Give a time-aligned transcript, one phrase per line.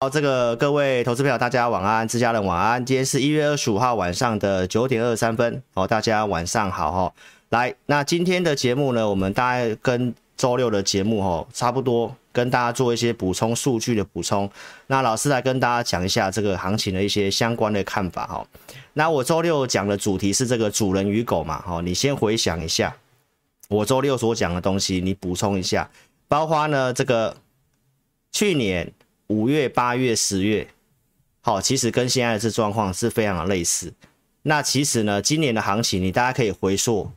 [0.00, 2.86] 好，这个各位投资朋友，大家晚安，自家人晚安。
[2.86, 7.12] 今天是一月二十五号晚上的九点二十三分，哦，大家晚上好哈。
[7.48, 14.48] 来，那今天的节目呢，我们大概跟周六的节目哈差不多，跟大家做一些补充数据的补充。
[14.86, 18.46] 那老师来跟大家讲一下这个行情的一些相关的看法哈。
[18.92, 22.94] 那我周六讲的主题是这个主人与狗嘛，哈，你先回想一下
[23.68, 25.90] 我周六所讲的东西，你补充一下，
[26.28, 27.36] 包括呢这个
[28.30, 28.92] 去年。
[29.28, 30.66] 五月、八月、十月，
[31.40, 33.92] 好，其实跟现在的这状况是非常的类似。
[34.42, 37.10] 那其实呢，今年的行情，你大家可以回溯，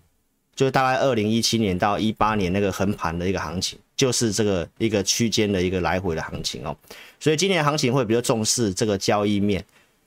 [0.54, 6.76] 就大概二零一七年到一八年那个横盘的一个行情，就是这个一个区间的一个来回的行情哦。
[7.20, 9.64] 所以今年行情会比较重视这个交易面，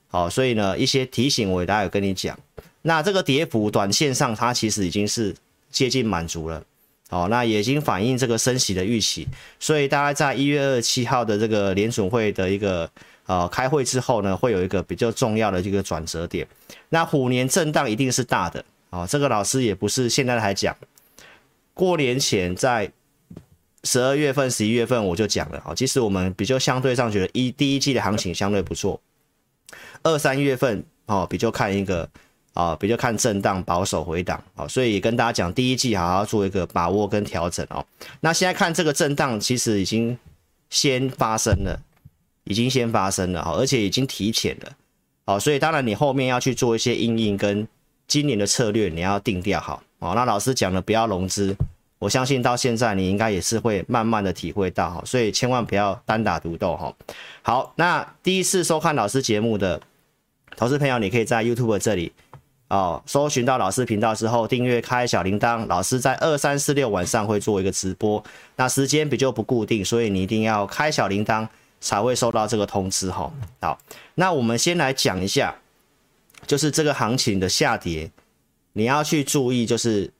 [0.09, 2.37] 好，所以呢，一些提醒我也大概有跟你讲。
[2.83, 5.35] 那这个跌幅，短线上它其实已经是
[5.71, 6.63] 接近满足了。
[7.11, 9.27] 哦，那也已经反映这个升息的预期，
[9.59, 12.89] 所以大概在一月二十七号的这个联准会的一个
[13.27, 16.47] 呃开会之后呢，会有一个比较重要的这个转折点。
[16.89, 20.75] 那虎年震荡一定是大的啊、哦，这个老师也不是现在才讲，
[21.75, 22.91] 过年前在
[23.83, 28.99] 十二月份、十一月份我就讲了啊、哦，其实我们比较相对上觉得一第一季的行情相对不错，
[30.01, 32.09] 二三月份哦比较看一个。
[32.55, 37.85] 啊，比较看震荡保守回档啊，所以跟大家讲，第一季好好做一个把握跟调整哦。
[38.21, 40.17] 那现在看这个震荡，其实已经
[40.69, 41.77] 先发生了，
[42.45, 44.71] 已经先发生了哈，而且已经提前了。
[45.25, 47.67] 好，所以当然你后面要去做一些因应跟
[48.07, 49.83] 今年的策略，你要定调好。
[49.99, 51.53] 哦，那老师讲的不要融资，
[51.99, 56.95] 我相信到现在你应该也是会慢慢的体会到哈，所以千万不要单打独斗哈。
[57.41, 59.81] 好，那第一次收看老师节目的
[60.55, 62.13] 投资朋友，你可以在 YouTube 这里。
[62.75, 65.65] 哦，搜寻到老师频道之后，订阅开小铃铛。
[65.67, 68.21] 老师在二三四六晚上会做一个直播，
[68.57, 71.47] 那时间比较不固定，所以你一定要开小铃铛
[71.79, 73.31] 才会收到这个通知哈。
[73.61, 73.79] 好，
[74.15, 75.55] 那我们先来讲一下，
[76.45, 78.11] 就是这个行情的下跌，
[78.73, 80.11] 你要去注意，就是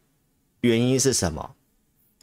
[0.62, 1.52] 原因是什么？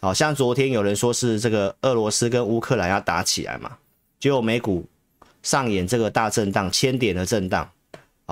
[0.00, 3.76] 好像昨天有人说是这个俄罗斯跟乌克兰要打起来嘛，
[4.18, 4.86] 结果美股
[5.42, 7.70] 上演这个大震荡，千点的震荡。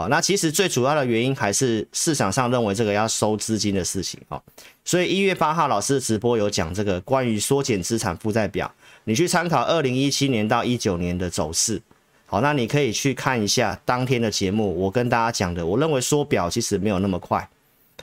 [0.00, 4.42] 好，那其实最主要的原因还是市场上认为这个要收资金的事情哦，
[4.82, 8.72] 所以一月八号老师直播有讲这个关于缩减资产负债表，
[9.04, 11.82] 你去参考二零一七年到一九年的走势，
[12.24, 17.46] 好，那你可以去看一下当天的节目，我跟大家讲的，我认为缩表其实没有那么快，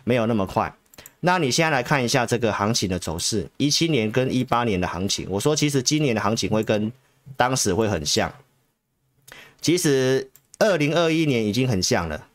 [0.03, 0.71] 没有那么快。
[1.21, 6.91] 那你现在来看一下这个行情的走势，一七年跟一八年的行情，我说其实今年的行情会跟
[7.35, 8.31] 当时会很像，
[9.59, 10.29] 其实。
[10.59, 12.27] 二零二一年已经很像了，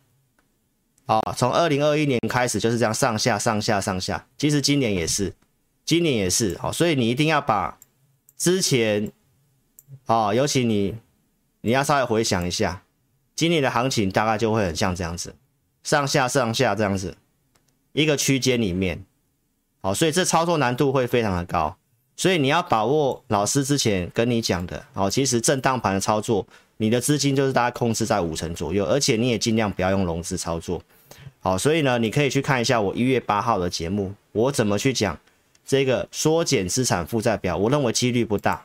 [1.07, 5.35] 哦，从二零二一年开始就是这样上下上下上下，其实今年也是，
[5.85, 7.79] 今年也是，好，所以你一定要把
[8.37, 9.11] 之前，
[10.07, 10.95] 哦，尤其你
[11.63, 12.85] 你要稍微回想一下，
[13.35, 15.35] 今年的行情大概就会很像这样子，
[15.83, 17.17] 上下上下这样子，
[17.93, 19.05] 一个区间里面，
[19.81, 21.77] 好，所以这操作难度会非常的高，
[22.15, 26.47] 所以你要把握老师之前跟你讲的，哦，其实震荡盘的操作。
[26.83, 30.83] 你的资金就是大概控制在五成左右，而且你也尽量不要用融资操作，
[31.39, 35.17] 好，所以呢，你可以去看一下我一月八号的节目，我怎么去讲
[35.65, 38.65] 这个缩减资产负债表，我认为几率不大。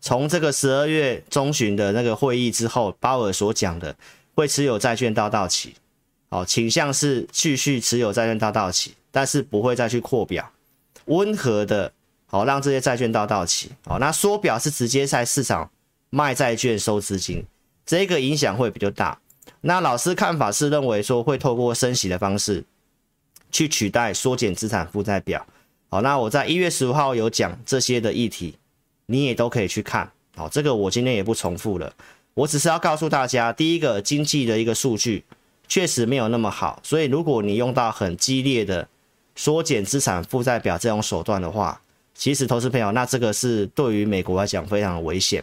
[0.00, 3.94] 从这个十二月中旬的那个会议之后，鲍尔所讲的
[4.34, 5.76] 会持有债券到到期，
[6.30, 10.50] 好，倾向是继续持有债券到到期，但是不会再去扩表，
[11.04, 11.92] 温和的，
[12.26, 15.70] 好，让这些债券到到期，好，那缩表是直接在市场。
[16.14, 17.44] 卖债券收资金，
[17.84, 19.18] 这个影响会比较大。
[19.62, 22.62] 那老师看法是认为说会透过升息的方式
[23.50, 25.44] 去取代缩减资产负债表。
[25.88, 28.56] 好，那我在一月十五号有讲这些的议题，
[29.06, 30.08] 你也都可以去看。
[30.36, 31.92] 好，这个我今天也不重复了。
[32.34, 35.24] 我只是要告诉大家，第一个经济的一个数据
[35.66, 38.86] 确实没有那么好，所以如果你用到很激烈的
[39.34, 41.80] 缩减资产负债表这种手段的话，
[42.14, 45.42] 其实投资朋友，那这个是对于美国来讲非常危险。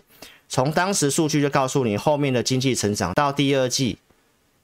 [0.51, 3.97] 从当时数据就告诉你，后面的经济成长到第二季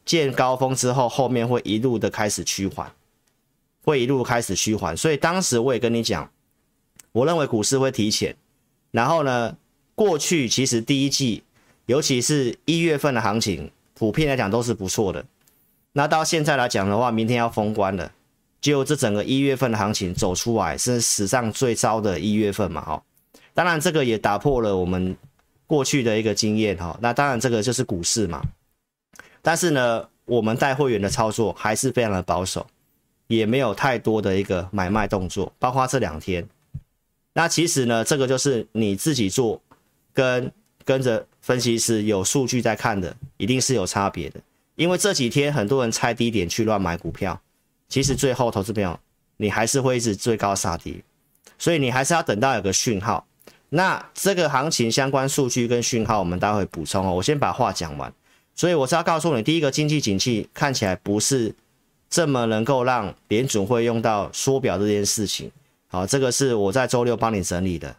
[0.03, 2.91] 见高峰之后，后面会一路的开始趋缓，
[3.85, 4.97] 会一路开始趋缓。
[4.97, 6.29] 所以当时我也跟你讲，
[7.13, 8.35] 我认为股市会提前。
[8.91, 9.55] 然后呢，
[9.95, 11.43] 过去其实第一季，
[11.85, 15.23] 尤其是一月份的行情，普遍来讲都是不错的。
[15.93, 18.11] 那到现在来讲的话，明天要封关了，
[18.59, 22.81] 就这整个一月份的行情走出来是史上最糟的一月份嘛？
[22.81, 23.01] 哈，
[23.53, 25.15] 当然这个也打破了我们。
[25.67, 28.41] 过去的一个经验哈，那当然这个就是股市嘛，
[29.41, 32.65] 但是呢，我们带会员的操作还是非常的保守，
[33.27, 36.47] 也没有太多的一个买卖动作，包括这两天。
[37.33, 39.61] 那其实呢，这个就是你自己做
[40.13, 40.51] 跟
[40.85, 44.39] 跟着分析师有数据在看的，一定是有差别的。
[44.75, 47.39] 因为这几天很多人猜低点去乱买股票，
[47.89, 48.97] 其实最后投资朋友
[49.35, 51.03] 你还是会一直追高杀低，
[51.59, 53.27] 所以你还是要等到有个讯号。
[53.69, 57.13] 那这个行情相关数据跟讯号，我们待会补充哦。
[57.13, 58.11] 我先把话讲完。
[58.55, 61.53] 所以我是要告诉你，第一个经济景气看起来不是
[62.09, 65.51] 这么能够让联准会用到缩表这件事情。
[65.87, 67.95] 好，这个是我在周六帮你整理的。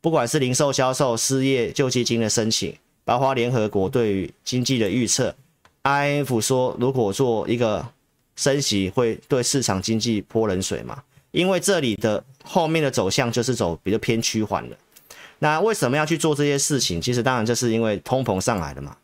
[0.00, 2.74] 不管是零售销售、失业救济金的申请，
[3.04, 5.34] 包括联合国对于经济的预测
[5.82, 7.86] ，I F 说如果做一个
[8.36, 11.02] 升息会对市场经济泼冷水嘛？
[11.30, 14.76] 因为这里的后面的走向就是走比较偏趋缓的。
[15.38, 17.00] 那为什么要去做这些事情？
[17.00, 18.96] 其实当然就是因为通膨上来了嘛。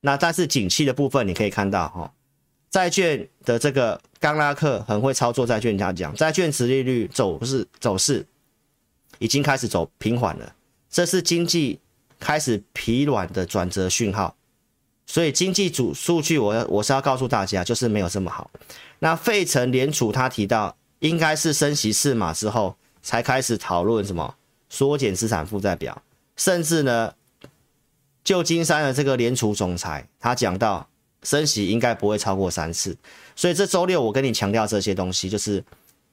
[0.00, 2.12] 那但是景气的部分，你可以看到哈，
[2.70, 8.26] 债券的这个刚拉克很会操作债券，他讲，债券殖利率走势走势
[9.18, 10.54] 已经开始走平缓了，
[10.90, 11.78] 这是经济
[12.18, 14.34] 开始疲软的转折讯号。
[15.06, 18.50] 所以经济主数据我，我我是要告诉大家，就是没有这么好。
[19.00, 24.34] 那费城联储他提到，应该是升息四码之后才开始讨论什么
[24.72, 26.02] 缩减资产负债表，
[26.34, 27.12] 甚至呢。
[28.24, 30.88] 旧金山的这个联储总裁，他讲到
[31.24, 32.96] 升息应该不会超过三次，
[33.34, 35.62] 所以这周六我跟你强调这些东西，就是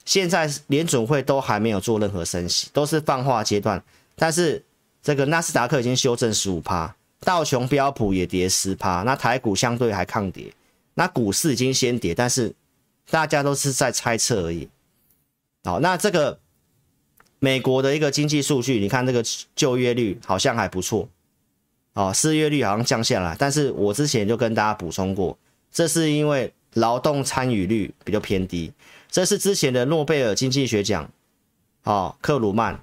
[0.05, 3.79] 现在联准会都还没有做任何升息，都是放话阶段。
[4.15, 4.65] 但是
[5.03, 10.51] 这个纳斯达克已经修正十五趴，道琼标普也跌十趴，那台股相对还抗跌，
[10.95, 12.51] 那股市已经先跌，但是
[13.11, 14.67] 大家都是在猜测而已。
[15.63, 16.39] 好，那这个
[17.39, 19.23] 美国的一个经济数据，你看这个
[19.55, 21.07] 就业率好像还不错。
[21.93, 25.37] 哦，失业率好像降下来，但是我之前就跟大家补充过，
[25.71, 28.71] 这是因为劳动参与率比较偏低。
[29.09, 31.09] 这是之前的诺贝尔经济学奖，
[31.83, 32.79] 哦，克鲁曼，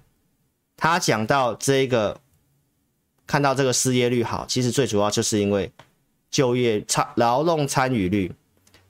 [0.77, 2.21] 他讲到这个，
[3.27, 5.71] 看到这个失业率好，其实最主要就是因为
[6.29, 8.33] 就业参劳动参与率，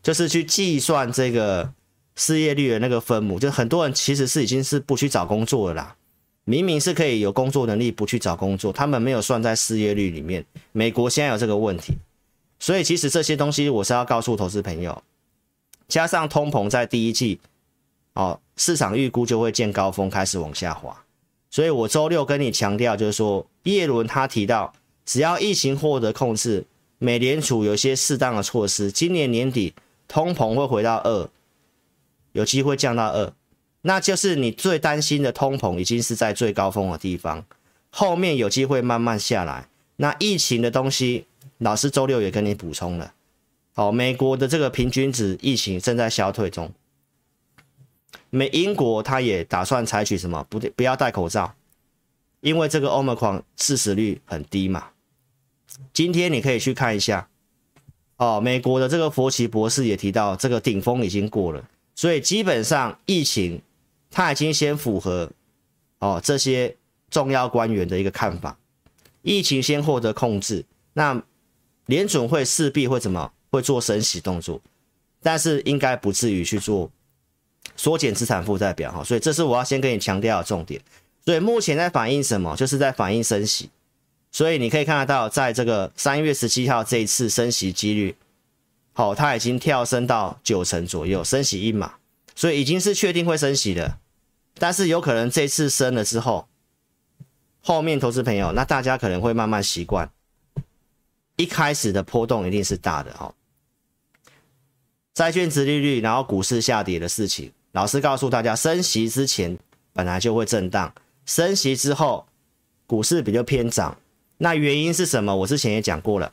[0.02, 1.70] 就是去计算这个
[2.16, 5.96] 失业率的那个分母，就很多人其实是已经是不去找工作了啦。
[6.44, 10.44] 明明是可以有工作能力，不去找工作，他们没有算在失业率里面。
[10.72, 11.98] 美国现在有这个问题，
[12.58, 15.02] 所以其实这些东西我是要告诉投资朋友，
[15.88, 17.40] 加上通膨在第一季，
[18.14, 20.96] 哦，市场预估就会见高峰，开始往下滑。
[21.50, 24.72] 所以我周六跟你强调，就是说，叶伦他提到，
[25.04, 26.64] 只要疫情获得控制，
[26.98, 29.74] 美联储有些适当的措施，今年年底
[30.06, 31.28] 通膨会回到二，
[32.36, 33.32] 有机会降到二。
[33.82, 37.44] 那就是你最担心的通膨已经是在最高峰的地方，
[37.90, 39.68] 后面有机会慢慢下来。
[39.96, 41.26] 那疫情的东西，
[41.58, 43.14] 老师周六也跟你补充了。
[43.72, 46.70] 好，美国的这个平均值疫情正在消退中。
[48.30, 50.44] 美英国他也打算采取什么？
[50.50, 51.54] 不不要戴口罩，
[52.40, 54.88] 因为这个 Omicron 致死率很低嘛。
[55.92, 57.28] 今天你可以去看一下。
[58.16, 61.62] 哦，美国的这个佛奇博士也提到，这个顶峰已经过了，
[61.96, 63.60] 所以基本上疫情。
[64.08, 65.30] 他已经先符合
[65.98, 66.74] 哦这些
[67.10, 68.56] 重要官员的一个看法，
[69.20, 70.64] 疫情先获得控制，
[70.94, 71.22] 那
[71.84, 74.58] 联准会势必会怎么会做升息动作，
[75.22, 76.90] 但是应该不至于去做
[77.76, 80.80] 缩减资产负债表哈，所以这是我要先跟你强调的重点。
[81.26, 82.56] 所以目前在反映什么？
[82.56, 83.68] 就是在反映升息，
[84.32, 88.16] 所以你可以看得到，在这个三月十七号这一次升息几率，
[88.98, 91.96] 好，它已经跳升到九成左右，升息一码，
[92.34, 93.98] 所以已经是确定会升息的。
[94.54, 96.48] 但是有可能这次升了之后，
[97.60, 100.10] 后面投资朋友，那大家可能会慢慢习惯，
[101.36, 103.34] 一开始的波动一定是大的哦。
[105.12, 109.58] 债券殖利率，然后股市下跌的事情，老师告诉大家，升息之前
[109.92, 110.94] 本来就会震荡，
[111.26, 112.26] 升息之后
[112.86, 113.98] 股市比较偏涨，
[114.38, 115.36] 那原因是什么？
[115.36, 116.32] 我之前也讲过了，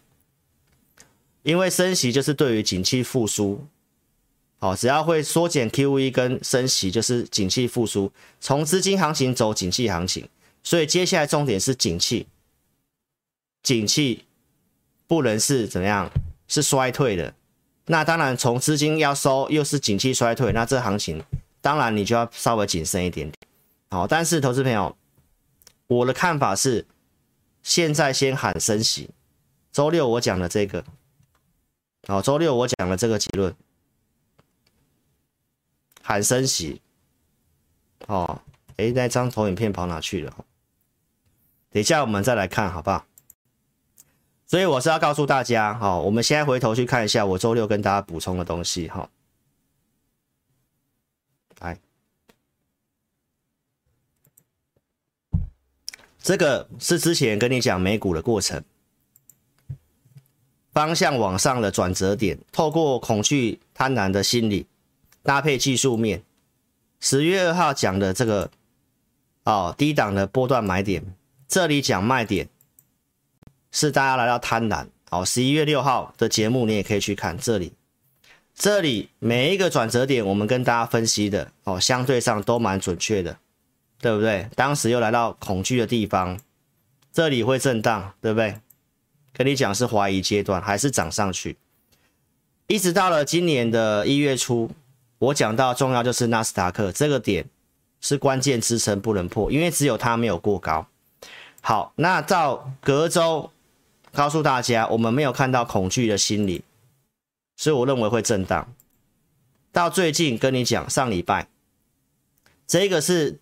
[1.43, 3.65] 因为升息就是对于景气复苏。
[4.59, 10.27] 好，只要会缩减 QE 跟升息，就是景气复苏，从资金行情走景气行情，
[10.63, 12.27] 所以接下来重点是景气，
[13.61, 14.23] 景气
[15.05, 16.09] 不能是怎么样，
[16.47, 17.33] 是衰退的。
[17.87, 21.21] 那当然，从资金要收，又是景气衰退，那这行情
[21.59, 23.37] 当然你就要稍微谨慎一点点。
[23.89, 24.95] 好，但是投资朋友，
[25.87, 26.85] 我的看法是，
[27.61, 29.09] 现在先喊升息。
[29.73, 30.85] 周六我讲的这个，
[32.07, 33.55] 好，周六我讲了这个结论。
[36.01, 36.81] 喊升息，
[38.07, 38.41] 哦，
[38.75, 40.45] 诶，那张投影片跑哪去了？
[41.69, 43.05] 等一下我们再来看，好不好？
[44.45, 49.09] 所以我是要告诉大家，哈，我们现在回头去看一下我周六跟大家补充的东西，哈。
[51.59, 51.79] 来，
[56.19, 58.61] 这个是之前跟你讲美股的过程，
[60.73, 64.65] 方向往上的转折点，透过恐惧贪婪的心理，
[65.21, 66.23] 搭配技术面，
[66.99, 68.49] 十月二号讲的这个
[69.43, 71.15] 哦低档的波段买点，
[71.47, 72.49] 这里讲卖点，
[73.71, 74.87] 是大家来到贪婪。
[75.09, 77.73] 好，十一月六号的节目你也可以去看这里，
[78.55, 83.37] 这里每一个转折点我们跟大家分析的哦，相对上都蛮准确的。
[84.01, 84.49] 对不对？
[84.53, 86.37] 当时又来到恐惧的地方，
[87.13, 88.59] 这里会震荡，对不对？
[89.33, 91.57] 跟你讲是怀疑阶段，还是涨上去？
[92.67, 94.71] 一直到了今年的一月初，
[95.17, 97.45] 我讲到重要就是纳斯达克这个点
[97.99, 100.87] 是关键支撑不能破，因为只有它没有过高。
[101.61, 103.51] 好，那到隔周
[104.13, 106.63] 告诉大家，我们没有看到恐惧的心理，
[107.57, 108.73] 所以我认为会震荡。
[109.71, 111.47] 到最近跟你讲，上礼拜
[112.67, 113.39] 这个是。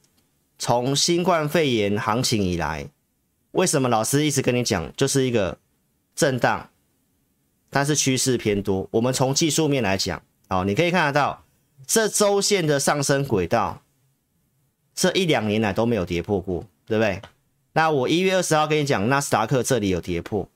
[0.63, 2.87] 从新冠肺炎行情以来，
[3.53, 5.57] 为什么老师一直跟你讲，就是一个
[6.15, 6.69] 震荡，
[7.69, 8.87] 但是趋势偏多。
[8.91, 11.43] 我们从技术面来讲，好，你可以看得到
[11.85, 13.81] 这周线的上升轨道，
[14.93, 17.21] 这一两年来都没有跌破过，对不对？
[17.73, 20.47] 那我一月二十号跟你讲，纳斯达克这里有跌破，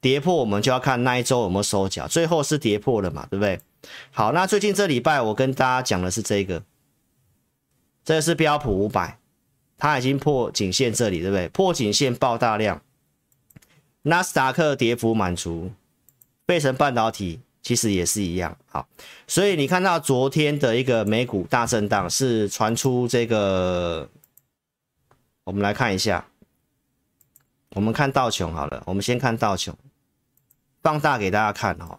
[0.00, 3.60] 跌破我们就要看那一周有没有收脚，最后是跌破了嘛，对不对？
[4.10, 6.62] 好，那最近这礼拜我跟大家讲的是这个，
[8.04, 9.18] 这是标普五百。
[9.82, 11.48] 它已经破颈线这里，对不对？
[11.48, 12.82] 破颈线爆大量，
[14.02, 15.72] 纳斯达克跌幅满足，
[16.46, 18.56] 费城半导体其实也是一样。
[18.66, 18.88] 好，
[19.26, 24.08] 所以你看到昨天的一个美股大震荡，是传出这个，
[25.44, 26.26] 我们来看一下，
[27.74, 29.76] 我们看道琼好了，我们先看道琼，
[30.82, 31.98] 放大给大家看哈，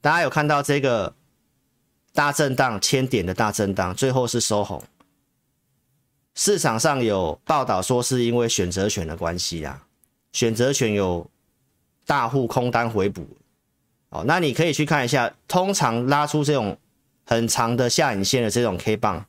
[0.00, 1.14] 大家有看到这个
[2.14, 4.82] 大震荡，千点的大震荡，最后是收红。
[6.34, 9.86] 市场上有报道说是因为选择权的关系啊，
[10.32, 11.30] 选择权有
[12.06, 13.26] 大户空单回补，
[14.08, 16.78] 哦，那你可以去看一下，通常拉出这种
[17.26, 19.26] 很长的下影线的这种 K 棒，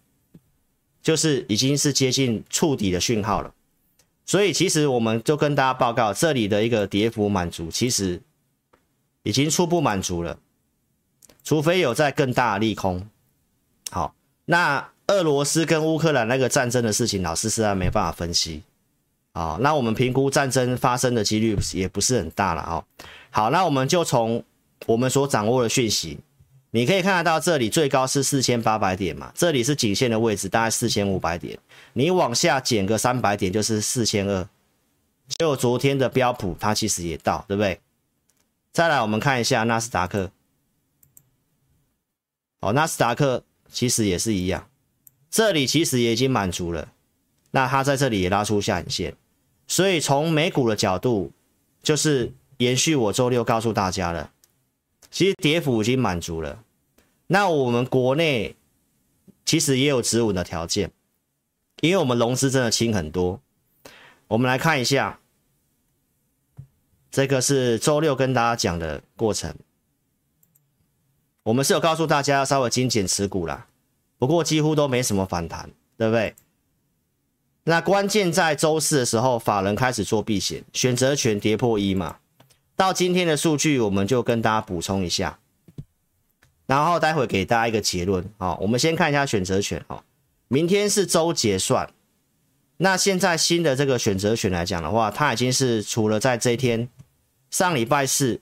[1.01, 3.53] 就是已经是接近触底的讯号了。
[4.25, 8.21] 所以其实我们就跟大家报告，这里的一个跌幅满足，其实
[9.23, 10.39] 已经初步满足了，
[11.43, 13.05] 除非有在更大利空。
[13.91, 14.89] 好，那。
[15.13, 18.63] 俄罗斯跟乌克兰那个战争的事情，老师实在没办法分析
[19.31, 19.57] 啊。
[19.61, 22.83] 那我们评估战争发生的几率也不是很大了啊。
[23.29, 24.43] 好，那我们就从
[24.85, 26.19] 我们所掌握的讯息，
[26.71, 31.57] 你可以看得到这里最高是四千八百点嘛，这里是颈线的位置，大概四千五百点。
[31.93, 34.47] 你往下减个三百点就是四千二。
[35.39, 37.79] 就昨天的标普它其实也到，对不对？
[38.73, 40.29] 再来我们看一下纳斯达克，
[42.59, 43.41] 哦，纳斯达克
[43.71, 44.67] 其实也是一样。
[45.33, 46.93] 这里其实也已经满足了，
[47.49, 49.15] 那它在这里也拉出下影线，
[49.65, 51.31] 所以从美股的角度，
[51.81, 54.31] 就是延续我周六告诉大家了，
[55.09, 56.63] 其实跌幅已经满足了。
[57.25, 58.55] 那我们国内
[59.43, 60.91] 其实也有止稳的条件，
[61.81, 63.41] 因为我们融资真的轻很多。
[64.27, 65.19] 我们来看一下，
[67.09, 69.55] 这个是周六跟大家讲的过程，
[71.41, 73.65] 我们是有告诉大家要稍微精简持股啦。
[74.23, 76.33] 不过几乎都没什么反弹，对不对？
[77.65, 82.19] 那关键在周四的时候，法人开始做避险，选择权跌破一嘛。
[82.77, 85.39] 到今天的数据，我们就跟大家补充一下，
[86.67, 88.23] 然后待会给大家一个结论。
[88.37, 89.83] 啊，我们先看一下选择权。
[89.89, 90.05] 好，
[90.47, 91.91] 明天是周结算，
[92.77, 96.87] 那现在新的这个选择权来讲的话，它已经是除了在这一天
[97.51, 98.39] 上礼拜四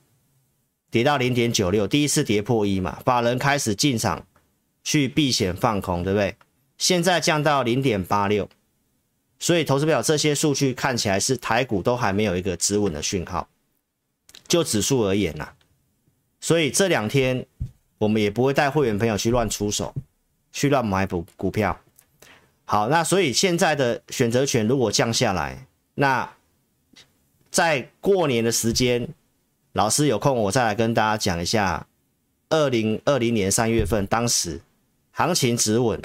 [0.91, 4.23] 跌到零点九六，第一次跌破一嘛，法人开始进场。
[4.83, 6.35] 去避险放空，对不对？
[6.77, 8.49] 现在降到零点八六，
[9.37, 13.47] 所以投资表这些数据看起来是台股都还没有一个止稳的讯号。
[14.47, 15.53] 就指数而言呐、啊，
[16.39, 17.45] 所以这两天
[17.99, 19.93] 我们也不会带会员朋友去乱出手，
[20.51, 21.79] 去乱买股股票。
[22.65, 26.33] 好，那所以现在的选择权如果降下来，那
[27.51, 29.07] 在过年的时间，
[29.73, 31.85] 老师有空我再来跟大家讲一下，
[32.49, 34.59] 二零二零年三月份当时。
[35.11, 36.01] 行情止稳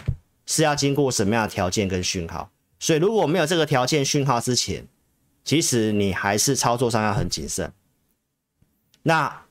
[0.46, 2.50] 是要经过什么样的条件跟讯号？
[2.78, 4.86] 所以如果没有这个条件讯号之前，
[5.44, 7.72] 其实你还是操作上要很谨慎。
[9.02, 9.44] 那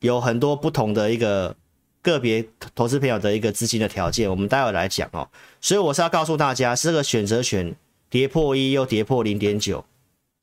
[0.00, 1.54] 有很多不同的一个
[2.00, 5.28] 个别投资朋友的一个资金的条件，我们待会来讲哦。
[5.60, 7.74] 所以我是要告诉大家，这个选择权
[8.10, 9.84] 跌破一又跌破零点九，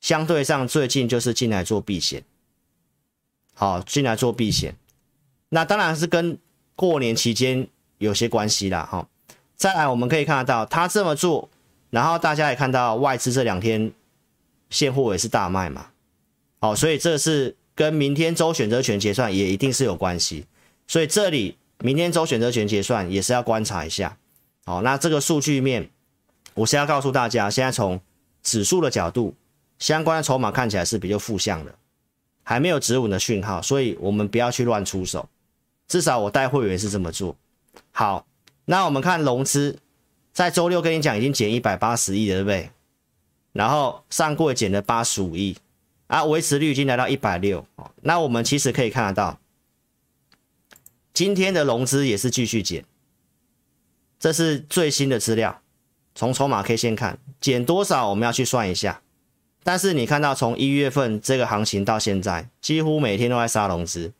[0.00, 2.24] 相对上最近就是进来做避险，
[3.54, 4.76] 好，进来做避险。
[5.50, 6.38] 那当然是跟
[6.74, 7.68] 过年期间。
[8.00, 9.06] 有些关系啦，哈。
[9.56, 11.48] 再来，我们可以看得到，他这么做
[11.90, 13.92] 然后大家也看到外资这两天
[14.70, 15.86] 现货也是大卖嘛，
[16.60, 20.46] 好，所以这是跟明天周选择权结算也一定是有关系，
[20.86, 24.16] 所以这里明天周选择权结算也是要观察一下，
[24.64, 25.90] 好，那这个数据面
[26.54, 28.00] 我是要告诉大家，现在从
[28.42, 29.34] 指数的角度，
[29.78, 31.74] 相关的筹码看起来是比较负向的，
[32.44, 35.28] 还没有止稳的讯号，所以我们不要去乱出手，
[35.86, 37.36] 至少我带会员是这么做。
[37.92, 38.26] 好，
[38.64, 39.78] 那我们看融资。
[40.32, 42.70] 在周六跟你讲，已经减一百八十亿了，对不对？
[43.52, 45.56] 然后上柜减了八十五亿，
[46.06, 47.66] 啊，维持率已经来到一百六。
[48.02, 49.40] 那我们其实可以看得到，
[51.12, 52.84] 今天的融资也是继续减，
[54.20, 55.60] 这是最新的资料。
[56.14, 59.02] 从筹码 K 线看，减多少我们要去算一下。
[59.64, 64.12] 但是你看到从一月份这个行情到现在，几乎每天都在杀融资，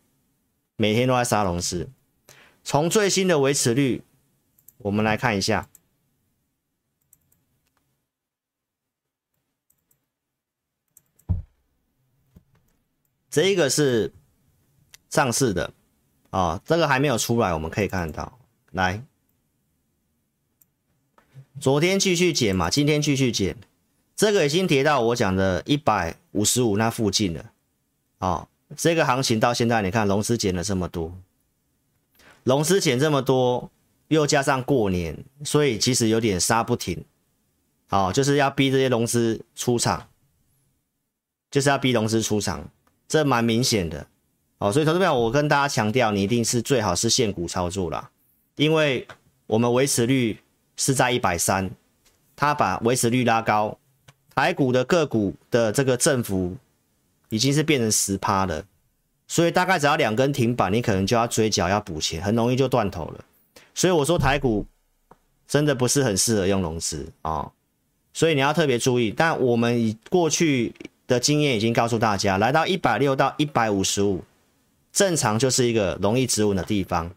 [0.77, 1.89] 每天都在杀融资。
[2.63, 4.03] 从最新的维持率，
[4.79, 5.69] 我们来看一下。
[13.31, 14.13] 这一个是
[15.09, 15.73] 上市的
[16.31, 18.39] 啊、这个还没有出来，我们可以看到。
[18.73, 19.05] 来，
[21.61, 23.57] 昨天继续减嘛，今天继续减，
[24.15, 27.53] 这个已经跌到我讲的一百五十五那附近了
[28.19, 31.17] 啊、这个行情到现在，你看融资减了这么多，
[32.45, 33.71] 融资减这么多，
[34.09, 37.05] 又加上过年，所以其实有点杀不停。
[37.87, 40.09] 好、哦，就是要逼这些融资出场，
[41.51, 42.69] 就是要逼融资出场。
[43.09, 44.07] 这蛮明显的，
[44.59, 48.09] 哦，所以投资朋友，我跟大家强调，你一定是最好是现股操作啦，
[48.55, 49.05] 因为
[49.49, 50.39] 我们维持率
[50.77, 51.69] 是在一百三，
[52.37, 53.77] 他把维持率拉高，
[54.33, 56.57] 台股的个股的这个振幅
[57.31, 58.65] 已经是变成十趴了，
[59.31, 63.25] 所以大概只要两根停板，你可能就要追缴要补钱，很容易就断头了。
[63.73, 64.67] 所以我说台股
[65.47, 67.49] 真的不是很适合用融资啊、
[68.13, 69.15] 所以你要特别注意。
[69.17, 70.75] 但我们以过去。
[71.11, 74.23] 的经验已经告诉大家，来到一百六到一百五十五，
[74.93, 77.11] 正常就是一个容易止稳的地方。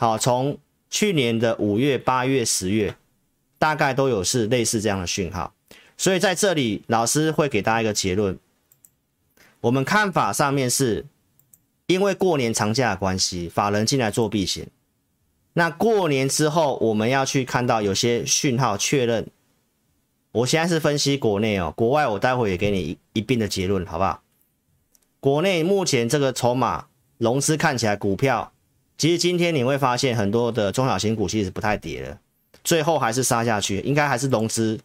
[0.00, 0.58] 好，从
[0.90, 2.96] 去年的五月、八月、十月，
[3.56, 5.54] 大概都有是类似这样的讯号。
[5.96, 8.36] 所以在这里，老师会给大家一个结论：
[9.60, 11.06] 我们看法上面是，
[11.90, 14.68] 因为过年长假的关系，法人进来做避险。
[15.54, 19.26] 那过年之后，我们要去看到有些讯号确认。
[20.30, 24.22] 我现在是分析国内哦，国外我待会也给你一一并的结论，好不好？
[25.18, 26.86] 国内目前这个筹码
[27.18, 28.52] 融资看起来，股票
[28.96, 32.20] 其实今天你会发现很多的中小型股其实不太跌了，
[32.62, 34.78] 最后还是杀下去，应该还是融资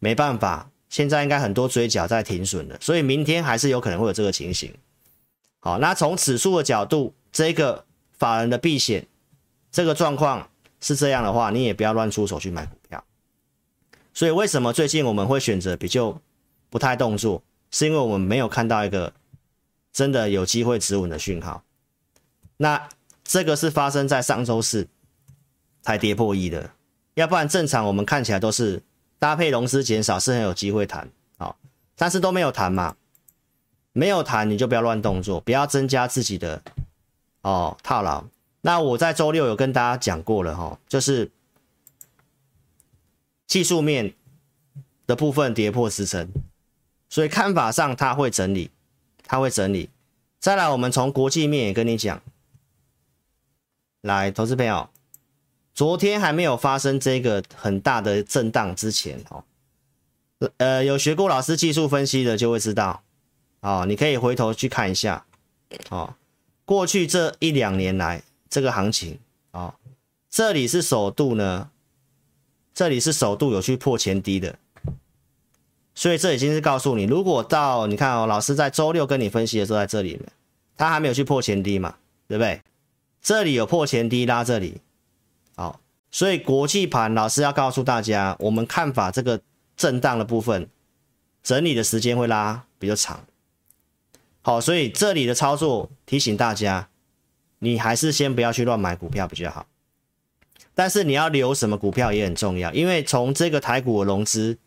[0.00, 4.70] 没办法，现在应该很多追缴在停损了，所以明天还是有可能会有这个情形。
[5.64, 9.06] 好，那从指数的角度，这个法人的避险
[9.72, 13.02] 这个状况是这样的话，你也不要乱出手去买股票。
[14.12, 16.20] 所以为什么最近我们会选择比较
[16.68, 17.42] 不太动作？
[17.70, 19.14] 是因为我们没有看到一个
[19.90, 21.64] 真的有机会止稳的讯号。
[22.58, 22.86] 那
[23.24, 24.86] 这个是发生在上周四
[25.80, 26.72] 才跌破一的，
[27.14, 28.82] 要不然正常我们看起来都是
[29.18, 31.56] 搭配融资减少是很有机会弹，好，
[31.96, 32.94] 但是都没有弹嘛，
[33.94, 36.60] 没有弹你就不要乱动作，不要增加自己的
[37.40, 38.22] 哦套牢。
[38.60, 41.30] 那我在周六有跟大家讲过了哈，就是。
[43.46, 44.14] 技术面
[45.06, 46.28] 的部分跌破支撑，
[47.08, 48.70] 所以看法上它会整理，
[49.22, 49.90] 它会整理。
[50.40, 52.20] 再来，我们从国际面也跟你讲，
[54.00, 54.88] 来，投资朋友，
[55.74, 59.44] 昨天还没有发生这个很大的震荡之前哦，
[60.56, 63.04] 呃，有学过老师技术分析的就会知道，
[63.64, 65.24] 哦，你可以回头去看一下，
[65.88, 66.14] 哦，
[66.66, 69.18] 过去这一两年来这个行情，
[69.52, 69.72] 哦，
[70.28, 71.70] 这里是首度呢。
[72.74, 74.58] 这里是首度有去破前低的，
[75.94, 80.24] 所以这已经是告诉你，如果到你看哦，老师在周六跟你分析的时候，在这里面，
[80.76, 81.94] 他还没有去破前低嘛，
[82.26, 82.60] 对不对？
[83.22, 84.80] 这里有破前低拉这里，
[85.54, 85.78] 好，
[86.10, 89.40] 所以国际盘老师要告诉大家，我们看法这个
[89.76, 90.68] 震荡的部分，
[91.44, 93.24] 整理的时间会拉比较长，
[94.46, 96.90] 好，所以这里的操作提醒大家，
[97.60, 99.66] 你还是先不要去乱买股票比较好。
[100.74, 104.58] 但是你要留什么股票也很重要，因为从这个台股的融资，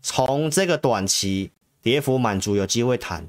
[0.00, 1.50] 从这个短期
[1.82, 3.26] 跌幅满足，有机会弹，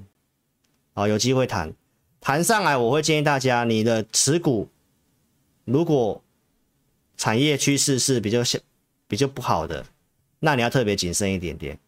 [0.93, 1.73] 啊，有机会弹，
[2.19, 4.69] 弹上来，我会建议大家，你的持股
[5.65, 6.21] 如果
[7.17, 8.59] 产业趋势是比较小、
[9.07, 9.83] 比较不好的，
[10.41, 11.79] 那你要特别谨慎一点点，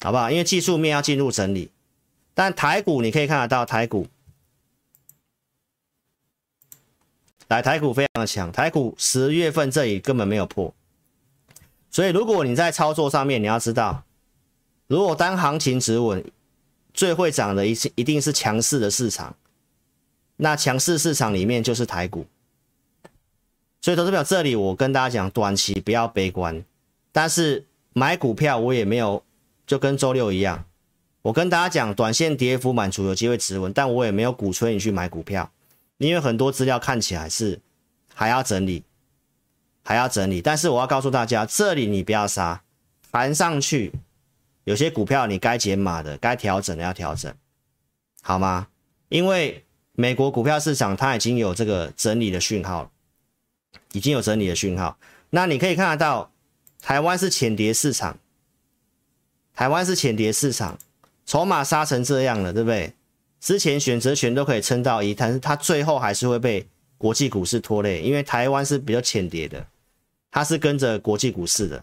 [0.00, 0.30] 好不好？
[0.30, 1.70] 因为技术面要进入整理，
[2.34, 4.06] 但台股你可以看得到台股。
[7.48, 10.72] 来，台股非常的强，台股十月份这里根本没有破，
[11.90, 14.04] 所以如果你在操作上面，你要知道，
[14.86, 16.24] 如果当行情止稳，
[16.94, 19.36] 最会涨的一一定是强势的市场。
[20.36, 22.24] 那强势市场里面就是台股。
[23.82, 26.64] 所以投资表这里我跟大家讲，短期不要悲观，
[27.12, 29.22] 但是买股票我也没有
[29.66, 30.64] 就跟周六一样，
[31.22, 35.50] 我跟大家讲，短线跌幅满足有机会止稳，但我也没有鼓吹你去买股票，
[35.98, 37.60] 因为很多资料看起来是
[38.14, 38.84] 还要整理。
[39.84, 42.62] 还要整理，但是我要告诉大家，这里你不要杀，
[43.10, 43.90] 盘上去，
[44.62, 47.34] 有些股票你该减码的，该调整的要调整，
[48.22, 48.68] 好吗？
[49.08, 52.92] 因为美国股票市场它已经有这个整理的讯号，
[53.90, 54.96] 已经有整理的讯号。
[55.30, 56.30] 那你可以看得到，
[56.80, 58.16] 台湾是浅碟市场，
[59.52, 60.78] 台湾是浅碟市场，
[61.32, 62.92] 筹码杀成这样了，对不对？
[63.40, 66.66] 之前选择权都可以撑到一，但是它最后还是会被
[66.98, 69.66] 国际股市拖累，因为台湾是比较浅跌的。
[70.30, 71.82] 它是跟着国际股市的，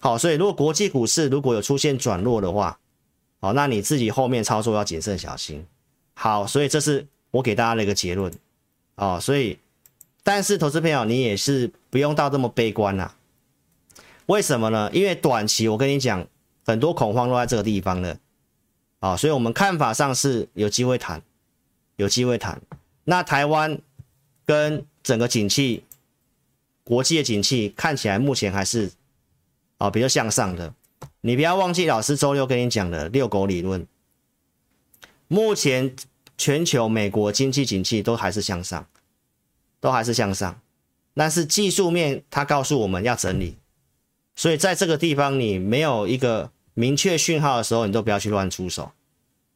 [0.00, 2.78] 好，所以如果国际股市如果有出现转弱的话，
[3.40, 5.66] 好，那你自己后面操作要谨慎小心。
[6.12, 8.30] 好，所以这是我给大家的一个结论，
[8.96, 9.58] 哦，所以，
[10.22, 13.16] 但是投资朋友你也是不用到这么悲观啦。
[14.26, 14.90] 为什么呢？
[14.92, 16.26] 因为短期我跟你讲，
[16.66, 18.18] 很多恐慌都在这个地方了，
[19.00, 21.22] 啊，所以我们看法上是有机会谈，
[21.96, 22.60] 有机会谈。
[23.04, 23.78] 那台湾
[24.44, 25.82] 跟整个景气。
[26.88, 28.92] 国际的景气看起来目前还是
[29.78, 30.72] 啊比较向上的，
[31.20, 33.84] 你不要忘记老师周六跟你讲的遛狗理论。
[35.26, 35.96] 目前
[36.38, 38.86] 全球美国经济景气都还是向上，
[39.80, 40.60] 都还是向上，
[41.14, 43.56] 但是技术面它告诉我们要整理，
[44.36, 48.92] 所以在这个地方你没有一个明确讯号的时候，你都不要去乱出手，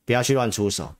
[0.04, 0.96] 不要去乱出手。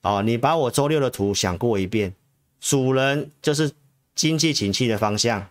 [0.00, 2.14] 哦，你把我周六的图想过一遍，
[2.58, 3.72] 主人就是。
[4.12, 5.48] 经济景气的方向，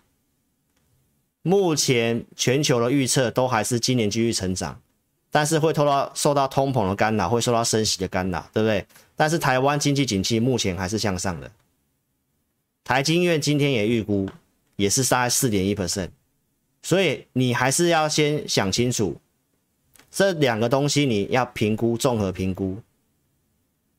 [1.41, 4.79] 目前全球的预测都还是今年继续成长，
[5.31, 8.85] 但是会受到受到通膨的干扰，会受到升息的干扰，对不对？
[9.15, 11.49] 但是台湾经济景气目前还是向上的，
[12.83, 14.29] 台经院今天也预估
[14.75, 16.09] 也是大概四点一 percent，
[16.83, 19.19] 所以你还是要先想清楚
[20.11, 22.79] 这两个东西，你要评估，综合评估，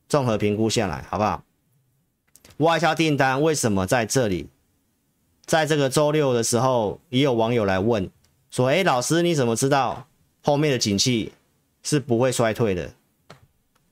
[0.09, 1.43] 综合评估下来，好不好？
[2.57, 4.49] 外销订单为什么在这里？
[5.45, 8.09] 在这个周六的时候，也有网友来问
[8.51, 10.07] 说：“哎，老师，你怎么知道
[10.43, 11.33] 后面的景气
[11.81, 12.93] 是不会衰退的？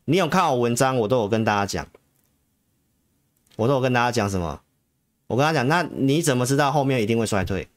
[0.05, 1.87] 你有看我文章，我都有跟大家讲，
[3.55, 4.61] 我都有跟大家讲什么？
[5.27, 7.67] 我跟他讲，那你怎么知道后面一定会衰退？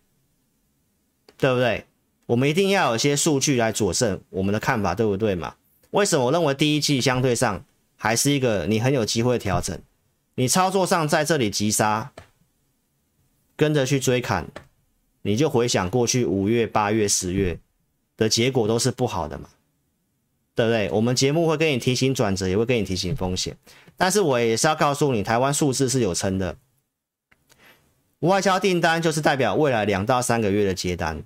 [1.39, 1.87] 对不对？
[2.33, 5.55] 我们一定要有些数据来佐证我们的看法，对不对嘛？
[5.91, 7.63] 为什么我认为第一季相对上
[7.97, 9.79] 还是一个你很有机会调整？
[10.37, 12.11] 你操作上在这里急杀。”
[13.55, 14.49] 跟着去追砍，
[15.21, 17.61] 你就回想过去五月、八月、十月
[18.17, 19.51] 的结果都是不好的嘛，
[20.55, 20.91] 对不对？
[20.91, 23.55] 我们节目会跟你提醒转折，也会跟你提醒风险，
[23.97, 26.57] 但是我也是要告诉你，台湾数字是有撑的，
[28.21, 31.23] 外销订单就是代表未来两到三个月的接单。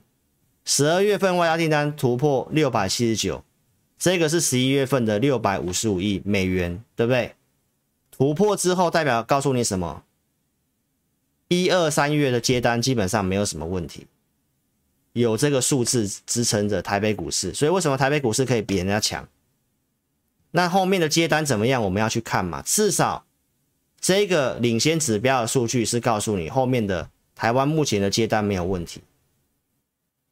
[0.68, 3.44] 十二月份外加订单突破六百七十九，
[3.96, 7.36] 这个是十一月份的六百五十五亿美元，对不对？
[8.10, 10.02] 突破之后代表告诉你什么？
[11.46, 14.08] 一二三月的接单基本上没有什么问题，
[15.12, 19.28] 有这个数字支撑着台北股市，所以为什么台北股市可以比人家强？
[20.50, 21.80] 那后面的接单怎么样？
[21.84, 22.60] 我们要去看嘛。
[22.62, 23.24] 至少
[24.00, 29.00] 这个领先指标的数据是告诉你后面的台湾目前的接单没有问题，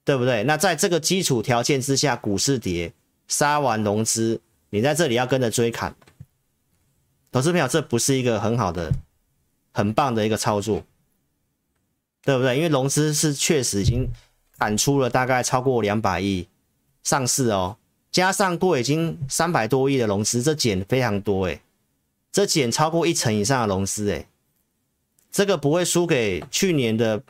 [0.04, 0.44] 对不对？
[0.44, 2.92] 那在这个基础条件之下，股市跌
[3.26, 4.40] 杀完融资，
[4.70, 5.94] 你在这里要跟着追砍，
[7.32, 8.92] 投资朋友，这不是一个很好的、
[9.72, 10.84] 很棒的一个操作。
[12.26, 12.56] 对不对？
[12.56, 14.08] 因为融资是确实已经
[14.58, 16.48] 砍出了大概超过两百亿
[17.02, 17.76] 上市哦，
[18.10, 21.60] 加上过已经三百多亿的融资，这减非常多诶，
[22.32, 24.26] 这减超过一成以上的融资诶，
[25.30, 27.22] 这个不会输给去年的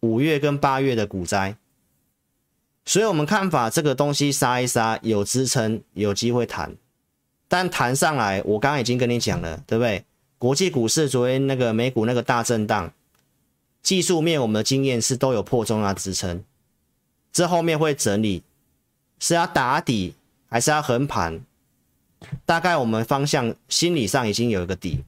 [0.00, 1.56] 五月跟八月的股灾，
[2.84, 6.76] 所以我们看法这个东西杀一杀有支撑，有机会弹，
[7.48, 10.04] 但弹上来我刚刚已经跟你讲了，对不对？
[10.38, 12.92] 国际股市昨天那个美股那个大震荡。
[13.82, 16.44] 技术面，我们的经验是都有破中啊支撑，
[17.32, 18.42] 这后面会整理，
[19.18, 20.14] 是要打底
[20.48, 21.40] 还是要横盘？
[22.44, 25.02] 大概我们方向心理上已经有一个底，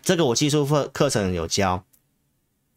[0.00, 1.84] 这个我技术课课程有教，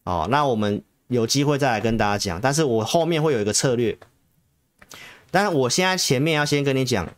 [0.04, 3.97] 哦，那我们有机会再来跟大家讲，但是我后面会有一个策略，
[5.31, 7.13] 但是我现在前面要先跟你讲，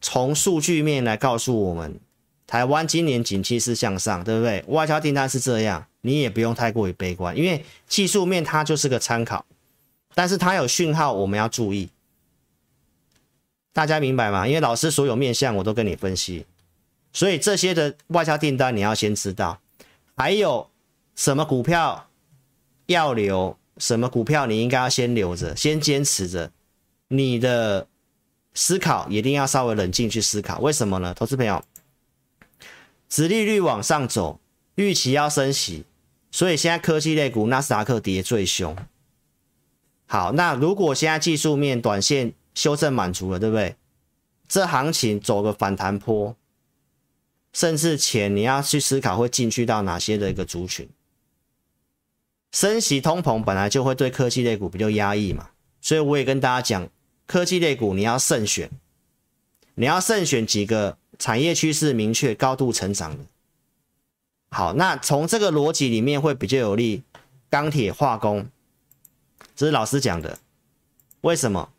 [0.00, 2.00] 从数据面来告诉我们，
[2.46, 4.64] 台湾今年景气是向上，对不对？
[4.68, 5.86] 外销订单是这样。
[6.04, 9.46] 你也不用太过于悲观，因为技术面它就是个参考，
[10.16, 11.90] 但是它有讯号，我们要注意。
[13.72, 14.44] 大家明白吗？
[14.48, 16.44] 因为老师所有面向我都跟你分析，
[17.12, 19.60] 所以这些的外销订单你要先知道，
[20.16, 20.68] 还有
[21.14, 22.08] 什么股票
[22.86, 26.50] 要留，什么股票你应该要先留着，先坚持着。
[27.08, 27.86] 你的
[28.54, 31.12] 思考一定要稍微冷静去思考，为什么呢？
[31.14, 31.62] 投资朋友，
[33.08, 34.40] 殖利率往上走，
[34.76, 35.84] 预期要升息，
[36.30, 38.74] 所以现在科技类股纳斯达克跌最凶。
[40.06, 43.76] 好，那如果现在技术面短线，修正满足了，对不对？
[44.48, 46.36] 这行情走个反弹坡，
[47.52, 50.88] 甚至钱你要去思考会进去到哪些的一个族群。
[52.52, 56.88] 升息通膨本来就会对科技类股比较压抑嘛，所以我也跟大家讲，
[57.26, 58.70] 科技类股你要慎选，
[59.74, 63.24] 你要慎选几个产业趋势明确、高度成长的。
[64.50, 67.02] 好，那从这个逻辑里面会比较有利
[67.48, 68.46] 钢铁、化工，
[69.56, 70.38] 这是老师讲的，
[71.22, 71.72] 为什么？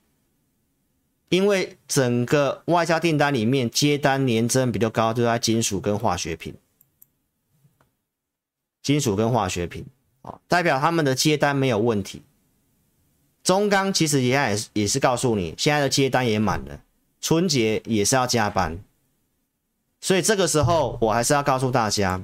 [1.30, 6.56] 因为整个外销订单里面接单年增比较高，就在金属跟化学品，
[8.82, 9.86] 金属跟化学品，
[10.48, 12.22] 代表他们的接单没有问题。
[13.44, 16.80] 中钢其实也也也是告诉你，现在的接单也满了，
[17.22, 18.80] 春节也是要加班，
[20.02, 22.22] 所以这个时候我还是要告诉大家，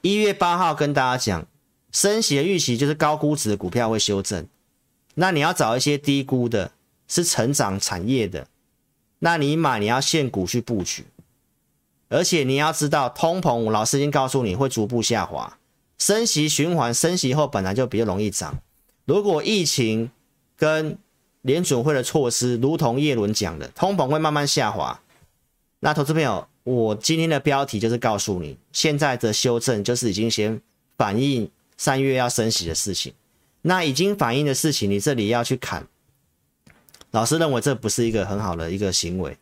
[0.00, 1.46] 一月八号跟大家讲，
[1.92, 4.46] 升息的预期就是高估值的股票会修正，
[5.14, 6.72] 那你要找一些低估的。
[7.12, 8.46] 是成长产业的，
[9.18, 11.06] 那你买你要现股去布局，
[12.08, 15.58] 而且你要知道通膨，老师已经告诉你会逐步下滑，
[16.00, 18.58] 升息循环，升息后本来就比较容易涨。
[19.04, 20.10] 如果疫情
[20.56, 20.98] 跟
[21.42, 25.00] 联准会的措施，如同叶伦讲的，通膨会慢慢下滑。
[25.80, 30.60] 那投资朋友，我今天的标题就是告诉你，现在的修正就是已经先
[30.96, 33.12] 反映三月要升息的事情。
[33.62, 35.86] 那已经反映的事情，你这里要去砍。
[37.10, 39.36] 老师认为这不是一个很好的一个行为。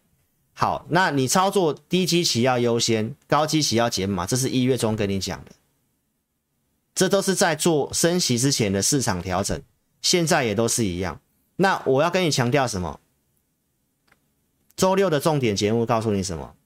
[0.54, 5.52] 好，那你操作低基期要优先，高基期要减码，这是一月中跟你讲的。
[6.98, 9.62] 这都是在做升息之前的市场调整，
[10.02, 11.20] 现在也都是一样。
[11.54, 12.98] 那我要跟你强调什么？
[14.74, 16.56] 周六的重点节目告诉你什么？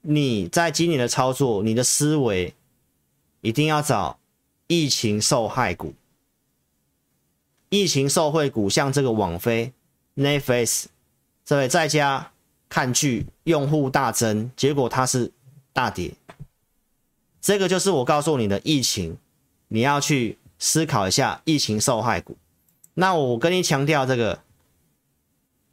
[0.00, 2.52] 你在今年的操作，你的思维
[3.40, 4.18] 一定要找
[4.66, 5.94] 疫情受害股，
[7.68, 9.72] 疫情受惠股，像这个网飞。
[10.16, 10.86] Netflix，
[11.44, 12.32] 这位在家
[12.68, 15.30] 看剧用户大增，结果它是
[15.72, 16.12] 大跌。
[17.40, 19.16] 这个就是我告诉你的疫情，
[19.68, 22.36] 你要去思考一下疫情受害股。
[22.94, 24.42] 那我跟你强调这个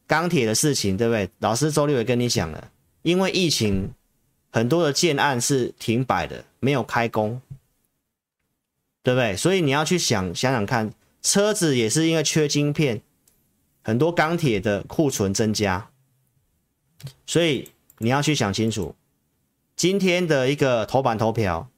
[0.05, 1.29] 钢铁的事情，对不对？
[1.39, 3.91] 老师周六也跟你讲了，因为疫情
[4.51, 7.41] 很多的建案是停摆的，没有开工，
[9.03, 9.35] 对不对？
[9.35, 13.01] 所以你要去想想想看，车子也是因为缺晶片。
[13.83, 15.89] 很多钢铁的库存增加，
[17.25, 18.93] 所以你要去想清楚，
[19.77, 21.69] 今天的一个头版头条，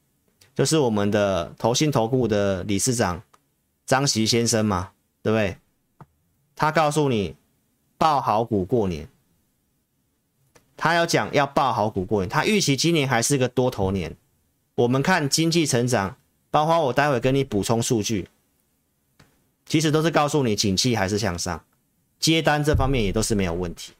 [0.54, 3.22] 就是我们的投信投顾的理事长
[3.84, 5.58] 张席先生嘛，对不对？
[6.56, 7.36] 他告诉你
[7.98, 9.06] 抱好股过年，
[10.78, 14.16] 他要讲要抱好股过年，他预期今年还是个多头年。
[14.76, 16.16] 我们看经济成长，
[16.50, 18.30] 包括我待会跟你补充数据，
[19.66, 21.62] 其实都是告诉你景气还是向上。
[22.18, 23.92] 接单这方面也都是没有问题，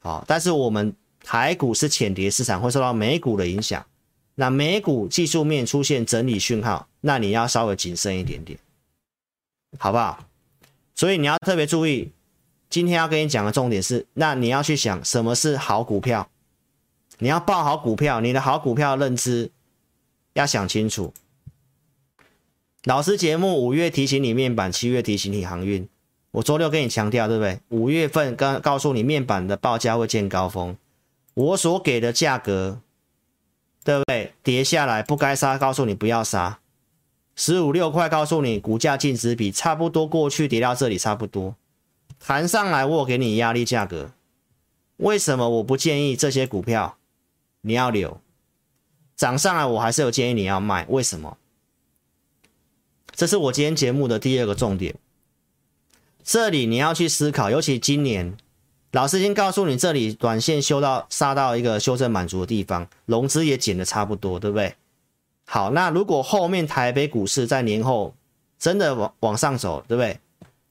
[0.00, 3.84] 好，但是我们台股是浅跌市场，会受到美股的影响。
[4.36, 8.58] 那美股技术面出现整理讯号，那你要稍微谨慎一点点，
[9.78, 10.24] 好不好？
[10.94, 12.12] 所以你要特别注意，
[12.70, 16.28] 今天要跟你讲的重点是，那你要去想什么是好股票，
[17.18, 19.50] 你要抱好股票，你的好股票认知
[20.34, 21.12] 要想清楚。
[22.84, 25.88] 老师节目五月提醒你面板，七月提醒你航运。
[26.30, 27.58] 我周六跟你强调，对不对？
[27.70, 30.76] 五月份刚告诉你面板的报价会见高峰，
[31.38, 32.80] 我所给的价格，
[33.84, 34.34] 对不对？
[34.42, 36.58] 跌下来不该杀，告诉你不要杀。
[37.36, 41.54] 十五六块，告诉你股价净值比差不多，过去跌到这里差不多，
[42.18, 44.10] 弹上来我给你压力价格。
[44.96, 46.98] 为什么我不建议这些股票
[47.60, 48.20] 你要留？
[49.14, 51.38] 涨上来我还是有建议你要卖，为什么？
[53.14, 54.96] 这是我今天节目的第二个重点。
[56.24, 58.36] 这里你要去思考，尤其今年，
[58.92, 64.74] 老师已经告诉你，这里短线修到杀到一个修正满足的地方，融资也减得差不多，对不对？
[65.44, 68.14] 好，那如果后面台北股市在年后
[68.58, 70.18] 真的往往上走，对不对？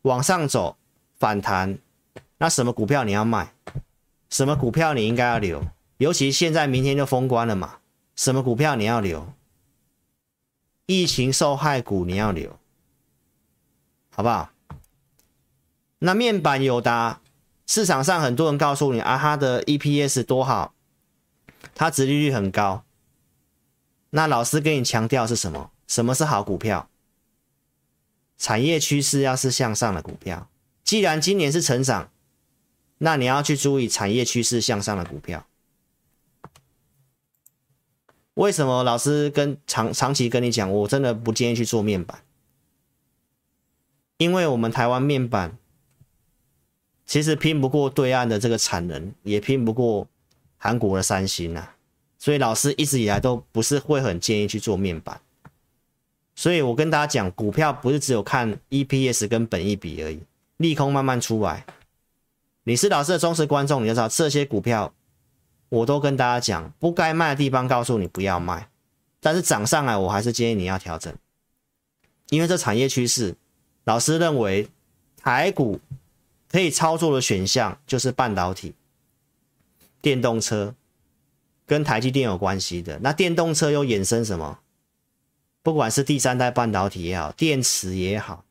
[0.02, 0.78] 往上走
[1.20, 1.78] 反弹，
[2.38, 3.54] 那什么股票你要卖？
[4.30, 5.64] 什么股票你应该要留？
[5.98, 7.78] 尤其现在明天就封关了嘛，
[8.16, 9.28] 什么股票你要留？
[10.86, 12.58] 疫情受害股你要留，
[14.10, 14.50] 好不好？
[16.00, 17.20] 那面板有达，
[17.68, 20.74] 市场上很多人告诉你啊，它的 EPS 多好，
[21.76, 22.84] 它殖利率很高。
[24.12, 25.70] 那老师跟你强调是什么？
[25.86, 26.90] 什么是好股票？
[28.38, 30.50] 产业趋势要是向上的股票，
[30.84, 32.10] 既然今年是成长，
[33.00, 35.46] 那你要去注意产业趋势向上的股票。
[38.36, 42.24] 为什么老师跟长长期跟你讲，我真的不建议去做面板，
[44.18, 45.58] 因为我们台湾面板
[47.08, 50.06] 其实拼不过对岸的这个产能，也拼不过
[50.58, 51.76] 韩国的三星啊，
[52.20, 55.20] 所以老师一直以来都不是会很建议去做面板。
[56.36, 60.20] 所以我跟大家讲，股票不是只有看 EPS 跟本益比而已，
[60.58, 61.66] 利空慢慢出来。
[62.66, 64.94] 你是老师的忠实观众，你就知道这些股票。
[65.70, 68.70] 我都跟大家讲，不该卖的地方告诉你不要卖，
[69.20, 71.14] 但是涨上来我还是建议你要调整，
[72.30, 73.36] 因为这产业趋势，
[73.84, 74.70] 老师认为
[75.18, 75.80] 台股
[76.58, 78.74] 可以操作的选项就是半导体、
[80.02, 80.74] 电动车
[81.68, 82.98] 跟台积电有关系的。
[83.04, 84.58] 那电动车又衍生什么？
[85.62, 88.44] 不管是第三代半导体也好，电池也好，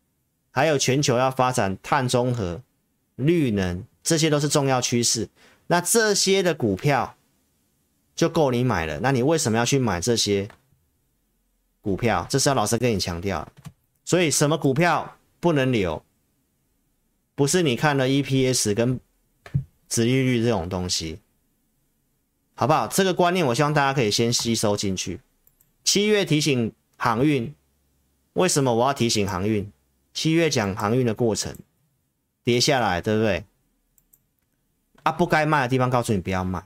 [0.52, 2.62] 还有全球要发展碳中和、
[3.16, 5.28] 绿能，这些都是重要趋势。
[5.66, 7.16] 那这些的股票
[8.14, 10.48] 就够你买了，那你为什么要去买这些
[11.80, 12.24] 股票？
[12.30, 13.48] 这是要老师跟你强调，
[14.04, 16.00] 所以什么股票不能留？
[17.36, 18.98] 不是你看了 EPS 跟
[19.88, 21.20] 殖利率这种东西，
[22.54, 22.88] 好不好？
[22.88, 25.20] 这个观念我希望大家可以先吸收进去。
[25.84, 27.54] 七月提醒航运，
[28.32, 29.70] 为什么我要提醒航运？
[30.14, 31.54] 七月讲航运的过程，
[32.42, 33.44] 跌下来，对不对？
[35.02, 36.64] 啊，不该卖的地方，告诉你不要卖。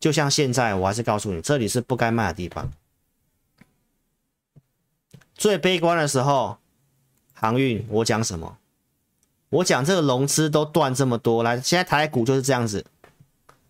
[0.00, 2.70] 就像现在，我还是告诉你，这里是不该卖的地方。
[5.34, 6.58] 最悲观的时候，
[7.32, 8.58] 航运，我讲什么？
[9.54, 12.84] 我讲这个融资都断这么多，来，现在台股就是这样子，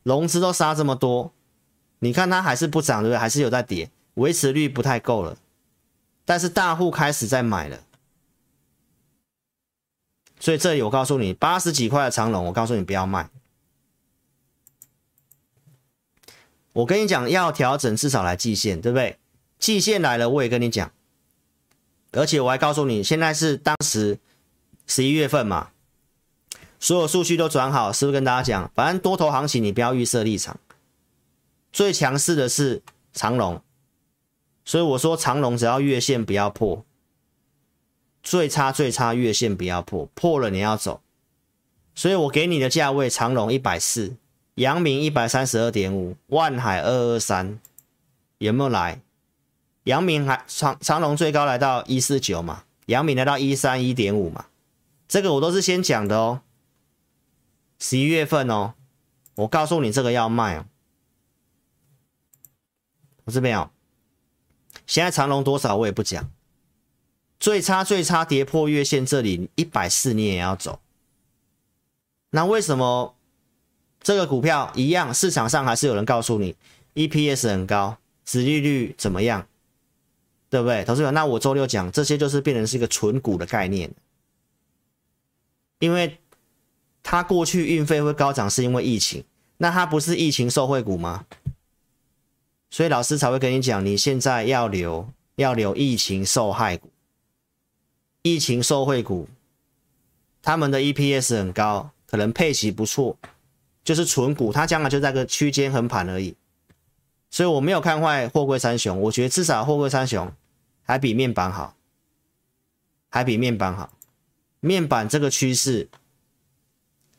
[0.02, 1.32] 融资都杀这么多，
[1.98, 3.18] 你看它还是不涨，对不对？
[3.18, 5.36] 还是有在跌，维持率不太够了。
[6.24, 7.80] 但是大户开始在买了，
[10.40, 13.28] 所以这里我告诉你，八十几块的长龙，我告诉你不要卖。
[16.72, 19.18] 我跟你讲，要调整至少来季线，对不对？
[19.58, 20.90] 季线来了，我也跟你讲，
[22.12, 24.18] 而且我还告诉你，现在是当时
[24.86, 25.70] 十一月份嘛，
[26.84, 28.70] 所有数据都转好，是不是跟大家讲？
[28.74, 30.60] 反正多头行情你不要预设立场，
[31.72, 32.82] 最强势的是
[33.14, 33.62] 长荣，
[34.66, 36.84] 所以我说长荣只要月线不要破，
[38.22, 41.00] 最差最差月线不要破，破了你要走，
[41.94, 44.16] 所以我给你的价位长荣一百四。
[44.56, 47.58] 阳明一百三十二点五，万海二二三，
[48.36, 49.00] 有没有来？
[49.84, 54.44] 阳明还长长荣最高来到一四九嘛，阳明来到一三一点五嘛，
[55.08, 56.42] 这个我都是先讲的哦。
[57.78, 58.74] 十一月份哦，
[59.34, 60.66] 我告诉你这个要卖哦，
[63.24, 63.70] 我这边有，
[64.86, 66.30] 现在长荣多少我也不讲，
[67.38, 70.80] 最差最差跌破月线这里一百四你也要走，
[72.30, 73.16] 那为什么？
[74.00, 76.54] 这个股票一样，市场上还是有人告诉你
[76.94, 79.48] EPS 很高，殖利率怎么样，
[80.50, 80.84] 对不对？
[80.84, 83.90] 投资者，那我周六讲这些就是变成是一个存股的概念，
[85.78, 86.18] 因为
[87.04, 89.22] 它过去运费会高涨是因为疫情，
[89.58, 91.24] 那它不是疫情受惠股吗？
[92.70, 96.90] 所以老师才会跟你讲，你现在要留要留疫情受害股，
[98.22, 99.28] 疫情受惠股，
[100.42, 103.16] 他们的 EPS 很高，可能配息不错。
[103.84, 106.34] 就是存股，它将来就在个区间横盘而已，
[107.30, 110.32] 所以我没有看坏货柜三雄，我觉得至少货柜三雄
[110.82, 111.76] 还比面板好，
[113.10, 113.92] 还比面板好。
[114.60, 115.90] 面板这个趋势，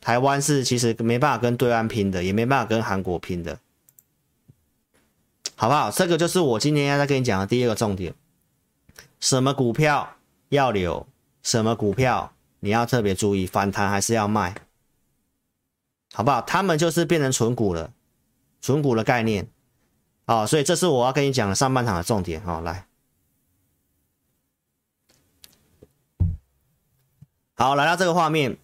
[0.06, 3.58] 台湾是其实没办法跟对岸拼的，也没办法跟韩国拼的，
[5.56, 5.90] 好不好？
[5.90, 8.14] 这个就是我今天要再跟你讲的第二个重点，
[9.18, 10.14] 什么股票
[10.50, 11.08] 要留，
[11.42, 14.54] 什么股票你要特别注意，反弹还是要卖。
[16.14, 16.40] 好不好？
[16.40, 17.92] 他们就是变成存股了，
[18.60, 19.48] 存股的概念，
[20.26, 22.86] 哦，所以这是我要跟你讲的上半场的重点，好、哦，来，
[27.54, 28.56] 好，来到这个画面，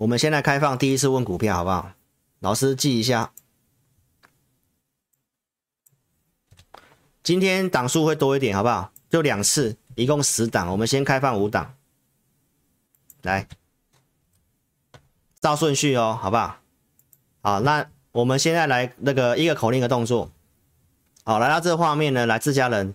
[0.00, 1.92] 我们现在开放第一次问股票，好不好？
[2.38, 3.32] 老师记一下，
[7.22, 8.90] 今天档数会多一点，好不好？
[9.10, 11.74] 就两次，一共十档，我们先开放五档，
[13.20, 13.46] 来，
[15.38, 16.56] 照顺序哦，好不好？
[17.42, 20.32] 好，那我们现在来那个一个口令的动作。
[21.24, 22.94] 好，来到这个画面呢，来自家人，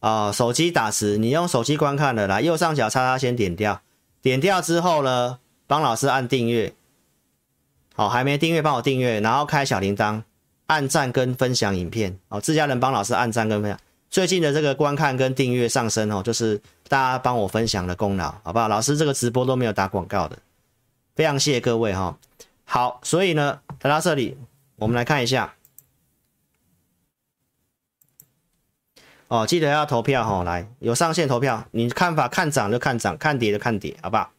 [0.00, 3.82] 啊、手机打词，你用手机观看的，来右上角叉叉先点掉，
[4.20, 5.38] 点掉之后呢，
[5.70, 6.74] 帮老师按订阅。
[7.94, 10.20] 好，还没订阅帮我订阅，然后开小铃铛，
[10.66, 12.18] 按赞跟分享影片。
[12.28, 13.78] 好，自家人帮老师按赞跟分享。
[14.10, 18.66] 最近的这个观看跟订阅上升哦，就是大家帮我分享的功劳，好不好？
[18.66, 20.36] 老师这个直播都没有打广告的，
[21.14, 22.18] 非常谢谢各位哈。
[22.64, 24.36] 好，所以呢，来到这里，
[24.74, 25.54] 我们来看一下。
[29.28, 34.32] 哦，记得要投票哈，来有上线投票，你看法看涨就看涨，看跌就看跌，好不好？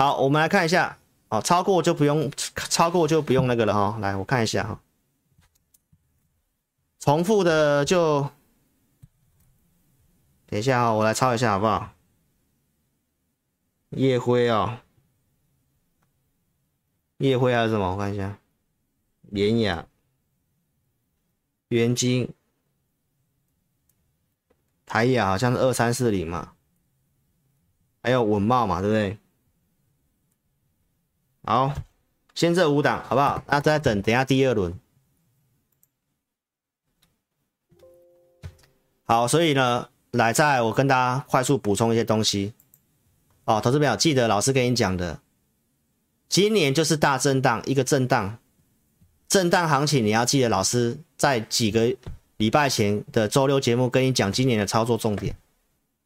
[0.00, 0.96] 好，我们来看一下，
[1.28, 3.98] 哦，超过就不用，超过就不用那个了哈。
[4.00, 4.80] 来，我看一下哈，
[6.98, 8.30] 重复的就。
[10.46, 11.92] 等一下啊，我来抄一下好不好？
[13.90, 14.78] 夜辉哦，
[17.18, 17.90] 夜辉还是什么？
[17.92, 18.38] 我看一下，
[19.20, 19.86] 连雅、
[21.68, 22.32] 元晶、
[24.86, 26.54] 台雅好像是二三四零嘛，
[28.02, 29.18] 还有稳茂嘛，对不对？
[31.44, 31.74] 好，
[32.34, 33.42] 先这五档好不好？
[33.46, 34.78] 那再等等下第二轮。
[39.04, 39.88] 好，所以呢。
[40.12, 42.52] 来，再来我跟大家快速补充一些东西
[43.44, 45.20] 哦，投资朋友记得老师跟你讲的，
[46.28, 48.36] 今年就是大震荡，一个震荡，
[49.28, 51.94] 震荡行情你要记得，老师在几个
[52.38, 55.36] 礼拜前的周六节目跟你讲今年的操作重点，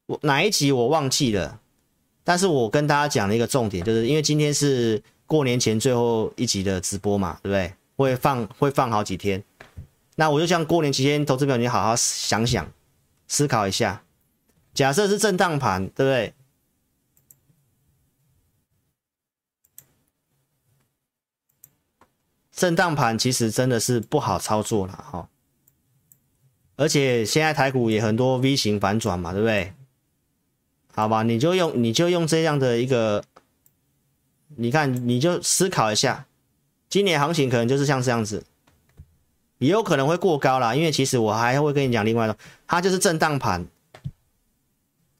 [0.04, 1.58] 我哪一集我忘记了，
[2.22, 5.02] 但是我跟大家讲了一个重点，就是因为今天是
[5.34, 7.74] 过年前最后一集的直播嘛，对不对？
[7.96, 9.42] 会放会放好几天，
[10.14, 12.70] 那我就像过年期间，投资朋友你好好想想。
[13.26, 14.04] 思考一下，
[14.74, 16.34] 假设是震荡盘，对不对？
[22.52, 25.28] 震荡盘其实真的是不好操作了哈，
[26.76, 29.72] 而且现在台股也很多 V 型反转嘛，对不对？
[30.94, 33.24] 好吧，你就用你就用这样的一个，
[34.56, 36.26] 你看你就思考一下，
[36.88, 38.44] 今年行情可能就是像这样子。
[39.58, 42.36] 也有可能会过高啦，因为其实我还会跟你讲另外一个，
[42.66, 43.66] 它就是震荡盘。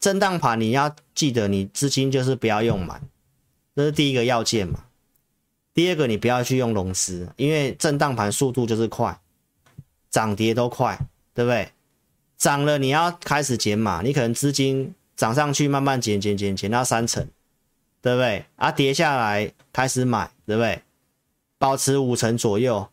[0.00, 3.00] 震荡盘你要记得，你资金就是不要用满，
[3.74, 4.84] 这是第一个要件嘛。
[5.72, 9.18] 第二个，你不要去用融资，因为震荡盘速度就是快，
[10.10, 10.98] 涨跌都快，
[11.32, 11.70] 对不对？
[12.36, 17.26] 涨了你要开始减码，你可能资金涨上去慢慢减减减减到三成，
[18.04, 18.44] 对不对？
[18.56, 20.82] 啊，跌下来开始买，对不对？
[21.56, 22.86] 保持五成左右。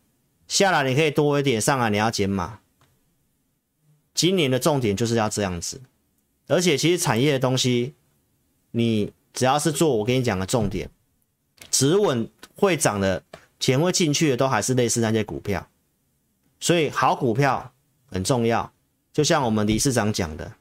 [0.47, 2.59] 下来你可以多一点，上来你要减码。
[4.14, 5.82] 今年的重点就是要这样子，
[6.47, 7.93] 而且其实产业的东西，
[8.72, 10.89] 你只要是做我跟你讲的重点，
[11.70, 13.22] 止稳会涨的，
[13.59, 15.68] 钱会进去的都还是类似那些股票，
[16.62, 17.74] 所以好股票
[18.05, 18.72] 很重要。
[19.12, 20.53] 就像我们理事长讲的，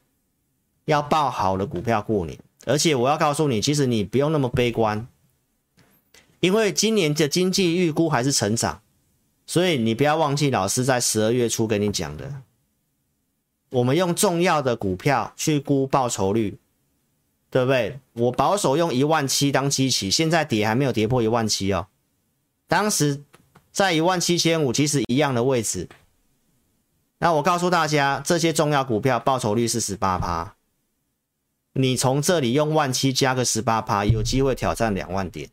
[0.83, 2.37] 要抱好的股票过年。
[2.65, 5.07] 而且我要告诉你，其实你不用那么悲观，
[6.39, 8.81] 因为今年的经济预估还是成长。
[9.47, 12.41] 所以你不要忘记老师在十二月初跟你讲的，
[13.71, 16.57] 我们用重要的股票去估报酬率，
[17.49, 17.99] 对不对？
[18.13, 21.87] 我保守用一万七当基期，现在跌还没有跌破一万七哦。
[22.67, 23.21] 当时
[23.73, 25.89] 在一万七千五，其实一样的位置。
[27.17, 30.55] 那我告诉大家，这些重要股票报酬率是十八趴，
[31.73, 35.49] 你从这里用万七加个十八趴，有机会挑战两万点。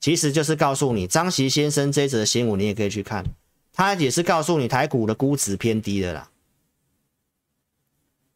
[0.00, 3.24] 其实就是告诉你，张琦先生这一则新闻，你也可以去看，
[3.72, 6.30] 他也是告诉你台股的估值偏低的啦。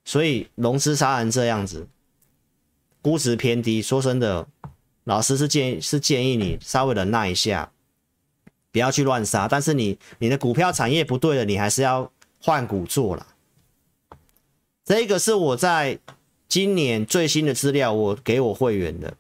[0.05, 1.87] 所以融资杀成这样子，
[3.01, 4.49] 估值偏低，说真的，
[5.05, 7.71] 老师是建议是建议你稍微忍耐一下，
[8.73, 9.47] 不要去乱杀。
[9.47, 13.27] 但是你你的股票产业不对了，你还是要换股做了。
[14.85, 16.01] 这个是我在
[16.51, 19.15] 今年最新的资料，我给我会员的。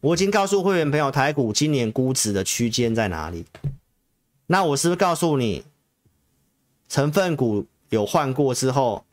[0.00, 3.46] 我已经告诉会员朋友，台股今年估值的区间在哪里？
[4.48, 5.62] 那我是不是告诉你，
[6.88, 9.04] 成分股有换过之后，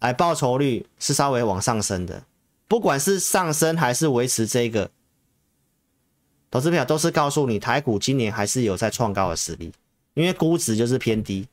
[0.00, 2.24] 哎，报酬率是稍微往上升的。
[2.68, 4.90] 不管是上升还是维持这个，
[6.50, 9.72] 投资票都是告诉你，台股今年还是有在创高的实力，
[10.12, 11.48] 因为估值就是偏低。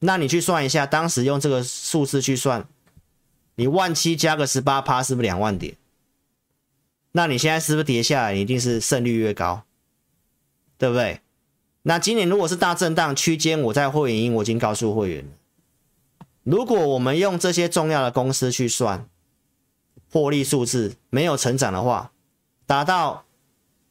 [0.00, 2.66] 那你去算一下，当时用这个数字去算，
[3.56, 5.76] 你万七加个十八趴，是不是两万点？
[7.12, 8.34] 那你现在是不是跌下来？
[8.34, 9.62] 你一定是胜率越高，
[10.76, 11.20] 对不对？
[11.82, 15.30] 那今年如果是大震荡区间，我在会员营我已经告诉会员了。
[16.44, 19.08] 如果我们用这些重要的公司去算
[20.12, 22.12] 获利数字，没有成长的话，
[22.66, 23.24] 达到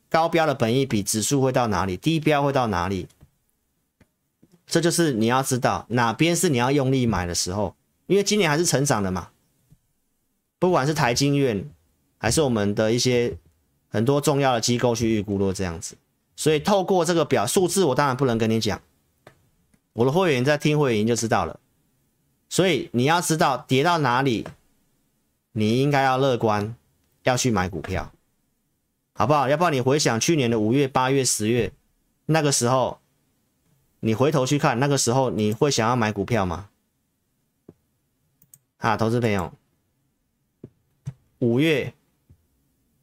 [0.10, 1.98] 高标的本益比指数会到哪里？
[1.98, 3.08] 低标会到哪里？
[4.68, 9.30] 这就是你要知道哪边是你要用力买的时候，因为今年还是成长的嘛。
[10.60, 11.70] 不管是台经院，
[12.18, 13.38] 还是我们的一些
[13.90, 15.96] 很多重要的机构去预估都这样子，
[16.36, 18.82] 所以透过这个表数字，我当然不能跟你讲，
[19.94, 21.60] 我的会员在听会员就知道了。
[22.50, 24.48] 所以你要知道跌到哪里，
[25.52, 26.76] 你应该要乐观，
[27.24, 28.12] 要去买股票，
[29.14, 29.48] 好不好？
[29.48, 31.72] 要不然你回想去年的五月、八月、十月
[32.26, 33.00] 那个时候，
[34.00, 36.70] 你回头去看那个时候，你会想要买股票吗？
[38.78, 39.54] 啊，投资朋友。
[41.40, 41.94] 五月、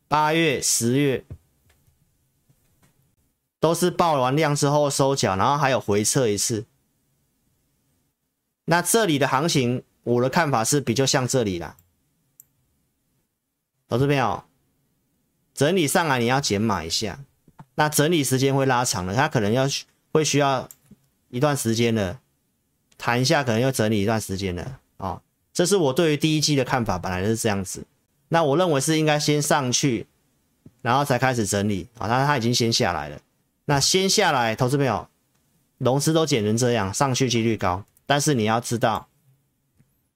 [0.09, 1.25] 八月、十月
[3.61, 6.65] 都是爆完量之后收脚，然后还有回撤一次。
[8.65, 11.77] 那这里的行情，我的看法是比较像这里啦。
[13.89, 14.45] 投资朋友，
[15.53, 17.21] 整理上来你要减码一下，
[17.75, 19.67] 那整理时间会拉长了，它可能要
[20.13, 20.69] 会需要
[21.35, 22.21] 一段时间了，
[22.97, 24.63] 谈一下可能要整理一段时间了
[24.99, 25.23] 啊、哦。
[25.53, 27.85] 这是我对于第一季的看法，本来就是这样子。
[28.29, 30.07] 那我认为是应该先上去，
[30.81, 32.07] 然后才开始整理啊。
[32.07, 33.19] 那它已经先下来了。
[33.65, 35.09] 那先下来，投资朋友，
[35.79, 37.85] 融资都减成这样，上去几率高。
[38.07, 39.09] 但是你要知道，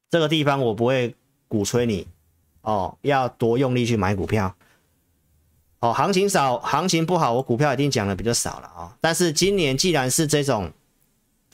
[0.09, 1.17] 这个地方我不会
[1.49, 2.07] 鼓吹你
[2.61, 4.55] 哦，要多用力去买股票。
[5.81, 8.93] 哦，行情少，行情不好，我股票一定讲的比较少了啊、哦。
[9.01, 10.73] 但是今年既然是这种，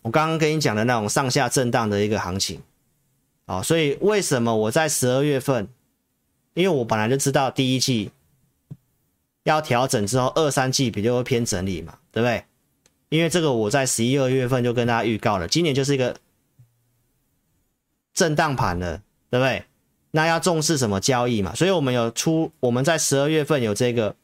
[0.04, 2.60] 我刚刚跟你讲的那种上下震荡的一个行情，
[3.46, 5.66] 哦，所以为什么我在十二月份？
[6.52, 8.10] 因为我本来就知道第一季
[9.44, 12.44] 要调整之后，二三季比较会偏整理嘛，对不对？
[13.08, 16.14] 因为这个我在十一二月份就跟大家预告了，今年就是一个
[18.12, 18.98] 震荡盘了，
[19.30, 19.64] 对不对？
[20.10, 21.54] 那要重视什么交易嘛？
[21.54, 24.14] 所以我们有出，我们在十二月份有这个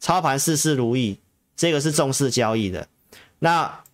[0.00, 1.18] 操盘事事如意，
[1.56, 2.88] 这个是重视交易的。
[3.38, 3.84] 那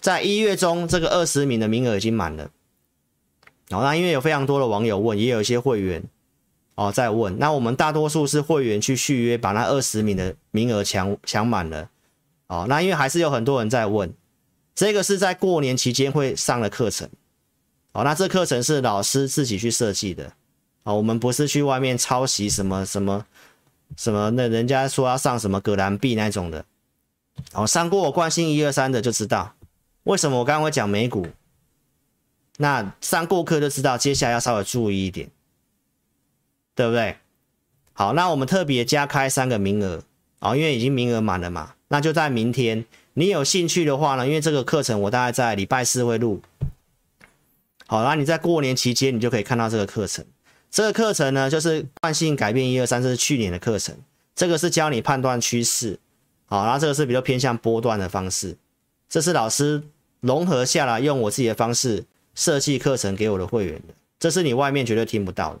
[0.00, 2.50] 在一月中，这个二十名的名额已经满了。
[3.70, 6.02] 好，那因为有非常多的网友问，也有一些会员。
[6.76, 11.90] 哦，在问，那我们大多数是会员去续约，把那二十名的名额抢抢满了。
[12.46, 14.10] 哦，那因为还是有很多人在问，
[14.74, 17.06] 这个是在过年期间会上的课程。
[17.92, 20.32] 哦，那这课程是老师自己去设计的。
[20.84, 23.26] 哦，我们不是去外面抄袭什么什么
[23.98, 26.64] 什么，那人家说要上什么葛兰碧那种的。
[27.52, 29.54] 哦，上过我惯性一二三的就知道，
[30.10, 31.28] 为什么我刚刚会讲美股。
[32.58, 35.30] 那上过课就知道，接下来要稍微注意一点。
[36.74, 37.16] 对不对？
[37.92, 40.02] 好，那我们特别加开三个名额
[40.40, 41.74] 啊，因为已经名额满了嘛。
[41.88, 42.84] 那就在明天，
[43.14, 46.40] 你有兴趣的话呢，因为这个课程我大概在礼拜四会录。
[47.86, 50.24] 好，那你在过年期间，你就可以看到这个课程。
[50.70, 53.94] 这个课程呢，就是惯性改变一二三，这是去年的课程。
[54.34, 56.00] 这个是教你判断趋势，
[56.46, 58.56] 好，然后这个是比较偏向波段的方式。
[59.08, 59.82] 这是老师
[60.20, 62.04] 融合下来，用我自己的方式
[62.34, 63.94] 设计课程给我的会员的。
[64.18, 65.60] 这是你外面绝对听不到的。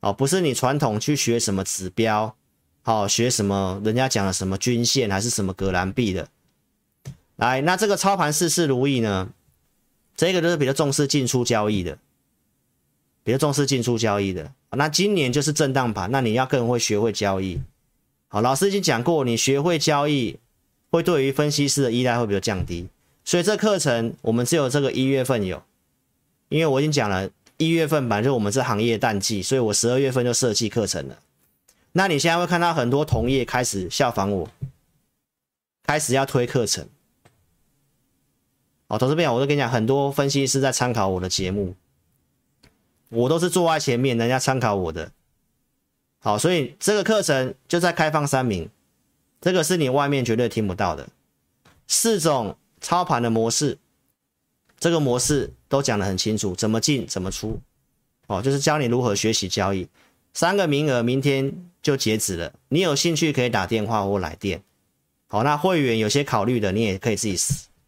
[0.00, 2.34] 哦，不是你传统去学什么指标，
[2.82, 6.28] 好、哦、学什么人家讲的什么均线还是什么格兰币的，
[7.36, 9.30] 来，那这个操盘事事如意呢？
[10.16, 11.98] 这个就是比较重视进出交易的，
[13.24, 14.52] 比较重视进出交易的。
[14.70, 17.60] 那今年就是震荡盘，那你要更会学会交易。
[18.28, 20.38] 好，老师已经讲过，你学会交易，
[20.90, 22.88] 会对于分析师的依赖会比较降低。
[23.28, 25.62] 所以这课程我们只有这个一月份有，
[26.48, 27.28] 因为我已经讲了。
[27.58, 31.18] 一月份本来就我们是行业淡季，所以我十二月份就设计课程了。
[31.92, 34.48] 那你现在会看到很多同业开始效仿我，
[35.82, 36.88] 开始要推课程。
[38.86, 41.74] 哦，投资朋友，我都跟你讲，很多分析师在参考我的节目，
[43.10, 45.10] 我都是坐在前面，人家参考我的。
[46.20, 48.70] 好，所以这个课程就在开放三名，
[49.40, 51.08] 这个是你外面绝对听不到的
[51.88, 53.78] 四种操盘的模式。
[54.80, 57.60] 这个模式都讲得很清楚，怎么进怎么出，
[58.28, 59.88] 哦，就是教你如何学习交易。
[60.32, 61.52] 三个名额明天
[61.82, 64.62] 就截止了，你有兴趣可以打电话或来电。
[65.26, 67.36] 好，那会员有些考虑的，你也可以自己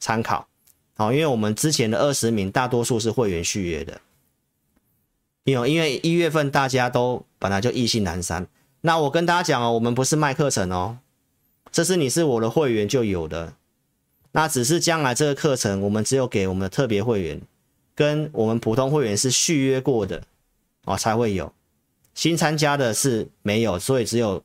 [0.00, 0.48] 参考。
[0.96, 4.00] 好，因为我们之前的二十名大多数是会员续约的，
[5.44, 8.48] 因为因为一月份大家都本来就意兴阑珊。
[8.80, 10.98] 那我跟大家讲哦，我们不是卖课程哦，
[11.70, 13.54] 这是你是我的会员就有的。
[14.32, 17.40] 那只是将来这个课程，我们只有给我们的特别会员，
[17.94, 20.22] 跟我们普通会员是续约过的
[20.84, 21.52] 哦，才会有。
[22.14, 24.42] 新参加的是没有，所以只有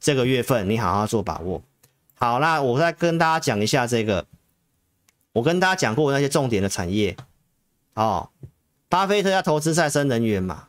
[0.00, 1.62] 这个月份，你好好做把握。
[2.14, 4.24] 好，那我再跟大家讲一下这个，
[5.32, 7.16] 我跟大家讲过那些重点的产业
[7.94, 8.30] 哦。
[8.88, 10.68] 巴菲特要投资再生能源嘛，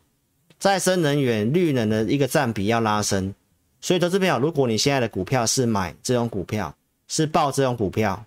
[0.58, 3.34] 再生能源绿能的一个占比要拉升，
[3.82, 6.74] 所以投资朋友，如果你现在的股票是买这种股票，
[7.08, 8.26] 是报这种股票。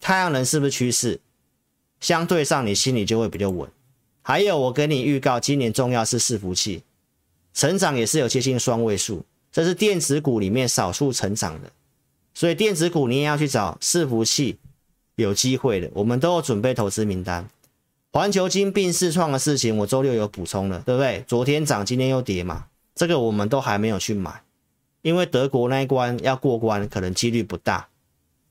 [0.00, 1.20] 太阳能是不是趋势？
[2.00, 3.70] 相对上你心里就会比较稳。
[4.22, 6.82] 还有，我跟你预告，今年重要是伺服器，
[7.52, 11.70] 成长也是有接近双位数，这是电子股里面少数成长的，
[12.32, 14.58] 所以电子股你也要去找伺服器
[15.16, 17.48] 有机会的，我们都有准备投资名单。
[18.12, 21.24] 环球金并世创的事情，我周六有补充了，对不对？
[21.26, 24.42] 昨天涨，今天又跌嘛，这个我们都还没有去买，
[25.02, 27.88] 因为德国那一关要过关，可能几率不大。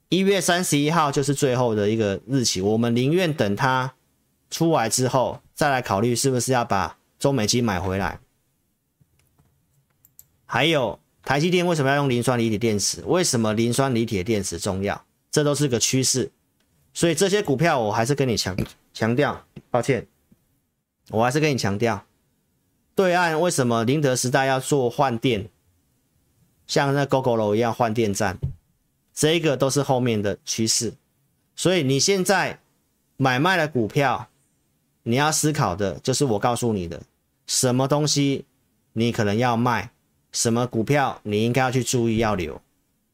[0.09, 3.93] 一月三十一号就是最后的一个日期，我们宁愿等它
[4.49, 8.19] 出来之后再来考虑是不是要把中美晶买回来。
[10.47, 13.03] 还有台积电为什么要用磷酸锂铁电池？
[13.05, 15.05] 为什么磷酸锂铁电池重要？
[15.29, 16.31] 这都是个趋势，
[16.91, 18.57] 所以这些股票我还是跟你强
[18.91, 19.45] 强调。
[19.69, 20.07] 抱歉，
[21.11, 22.03] 我还是跟你强调，
[22.95, 25.47] 对岸为什么宁德时代要做换电，
[26.65, 28.39] 像那 Gogoro 一样换电站，
[29.19, 30.93] 这个都是后面的趋势。
[31.53, 32.61] 所以你现在
[33.17, 34.29] 买卖的股票，
[35.03, 37.01] 你要思考的就是我告诉你的，
[37.45, 38.45] 什么东西
[38.93, 39.91] 你可能要卖，
[40.31, 42.61] 什么股票你应该要去注意要留，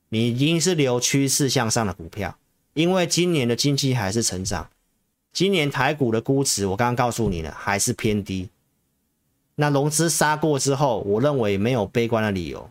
[0.09, 2.37] 你一定是留趋势向上的股票，
[2.75, 4.69] 因为今年的经济还是成长。
[5.33, 8.49] 今年台股的估值，我刚刚告诉你了，还是偏低。
[9.55, 12.69] 那融资杀过之后，我认为没有悲观的理由。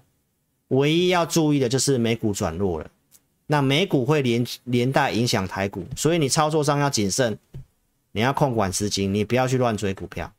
[0.68, 2.90] 唯一要注意的就是美股转弱了，
[3.46, 7.38] 那美股会连连带影响台股，所以你操作上要谨慎，
[8.12, 10.32] 你要控管资金，你不要去乱追股票。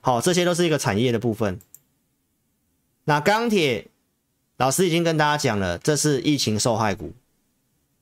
[0.00, 1.58] 好，这些都是一个产业的部分。
[3.04, 3.86] 那钢铁，
[4.56, 7.12] 老师已经跟大家讲了，这是疫情受害股，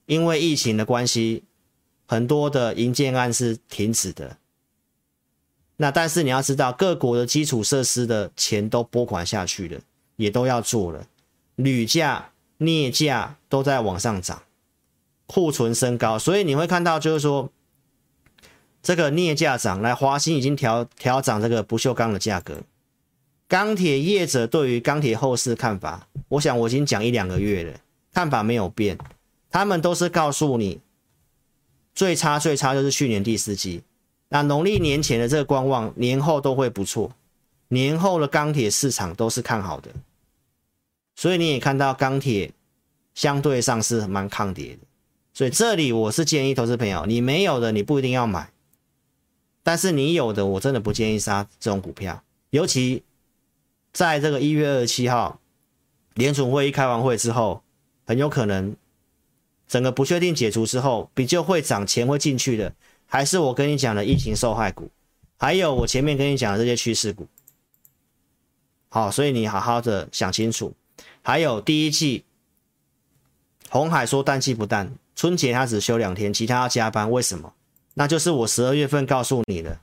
[0.07, 1.43] 因为疫情的关系。
[2.09, 4.37] 很多的营建案是停止的，
[5.79, 9.81] 那但是你要知道，各国的基础设施的钱都拨款下去了，
[10.15, 11.05] 也都要做了，
[11.57, 14.43] 铝价、镍价都在往上涨，
[15.27, 17.51] 库存升高，所以你会看到就是说，
[18.83, 22.63] 这个镍价涨，来华兴已经调调涨这个不锈钢的价格，
[23.49, 27.79] 钢铁业者对于钢铁后市看法，我想我已经讲一两个月了，
[28.13, 28.99] 看法没有变，
[29.51, 30.81] 他们都是告诉你。
[31.95, 33.83] 最差最差就是去年第四季，
[34.29, 37.11] 那农历年前的这个观望，年后都会不错，
[37.69, 39.91] 年后的钢铁市场都是看好的，
[41.17, 42.53] 所以你也看到钢铁
[43.15, 44.87] 相对上是蛮抗跌的，
[45.35, 48.53] 所以这里我是建议投资朋友，你没有的你不一定要买，
[49.65, 53.03] 但是你有的我真的不建议杀这种股票，尤其
[53.93, 55.41] 在这个一月二十七号
[56.15, 57.63] 联储会议开完会之后，
[58.07, 58.77] 很有可能。
[59.69, 62.73] 整个不确定解除之后，比较会涨钱会进去的，
[63.05, 64.89] 还是我跟你讲的疫情受害股，
[65.39, 67.27] 还有我前面跟你讲的这些趋势股。
[68.89, 70.73] 好，所以你好好的想清楚。
[71.27, 72.25] 还有第一季，
[73.69, 77.53] 红海说淡季不淡，春节他只休两天，其他要加班，为什么？
[77.95, 79.81] 那就是我十二月份告诉你的，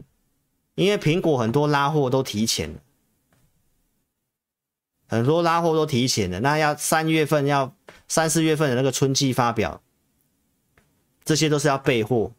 [0.76, 2.80] 因为苹果很多拉货都提前。
[5.10, 7.76] 很多拉货都提前了，那要三月份要
[8.08, 9.82] 三四月份的那个春季发表，
[11.26, 12.32] 这些都是要备货，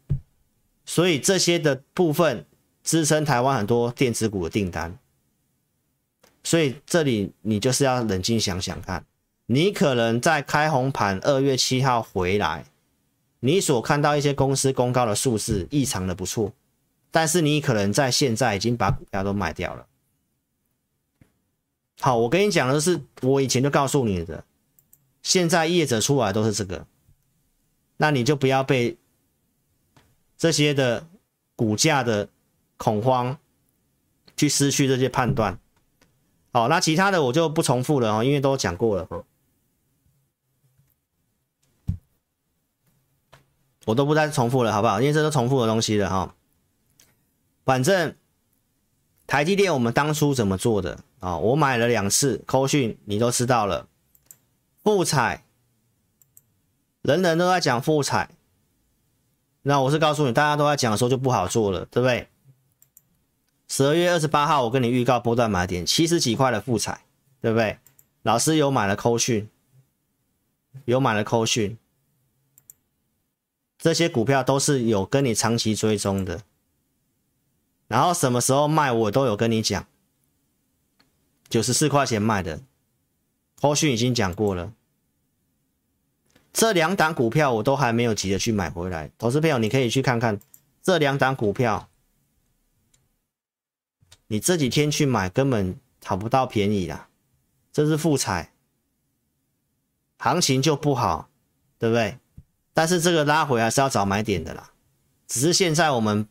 [0.83, 2.47] 所以这些的部分
[2.83, 4.97] 支撑台湾很多电子股的订单。
[6.45, 9.03] 所以这里你就是要冷静想想看，
[9.47, 12.65] 你可能在开红盘二月七号回来，
[13.39, 16.53] 你所看到一些公司公告的数字异常的不错，
[17.09, 19.87] 但是你可能在现在已经把股票都卖掉了。
[21.99, 24.43] 好，我跟你讲的是我以前就告诉你的，
[25.23, 26.85] 现在业者出来都是这个，
[27.97, 28.95] 那你就不要被
[30.37, 31.07] 这些的
[31.55, 32.29] 股价的
[32.77, 33.35] 恐慌
[34.37, 35.59] 去失去这些判断。
[36.55, 39.25] 好，那其他的我就不重复了哦，因为都讲过了，
[43.83, 45.01] 我都不再重复了，好不好？
[45.01, 46.33] 因为这都重复的东西了哈，
[47.65, 48.15] 反正。
[49.27, 51.35] 台积电我们当初怎么做的啊？
[51.39, 53.87] 我买了两次，扣讯你都知道了。
[54.83, 55.43] 富采，
[57.01, 58.29] 人人都在讲富采，
[59.63, 62.29] 那我是告诉你，大家都在讲的时候就不好做了，对不对？
[63.67, 67.01] 十二月二十八号我跟你预告波段买点七十几块的富采，
[67.41, 67.79] 对不对？
[68.21, 69.49] 老师有买了扣讯，
[70.85, 71.77] 有买了扣讯，
[73.77, 76.41] 这些股票都是有跟你长期追踪的。
[77.87, 79.85] 然后什么时候卖，我都有跟你讲。
[81.47, 82.61] 九十四块钱卖的，
[83.61, 84.73] 后续已经讲过了。
[86.51, 89.11] 这两档股票我都还没有急着去买回来。
[89.19, 90.39] 投资朋友，你可以去看看
[90.81, 91.87] 这两档股票，
[94.27, 97.09] 你这几天去买根本讨不到便宜啦。
[97.71, 98.53] 这是富采，
[100.17, 101.29] 行情就不好，
[101.77, 102.17] 对不对？
[102.73, 104.71] 但是这个拉回还是要找买点的啦。
[105.27, 106.27] 只是现在我们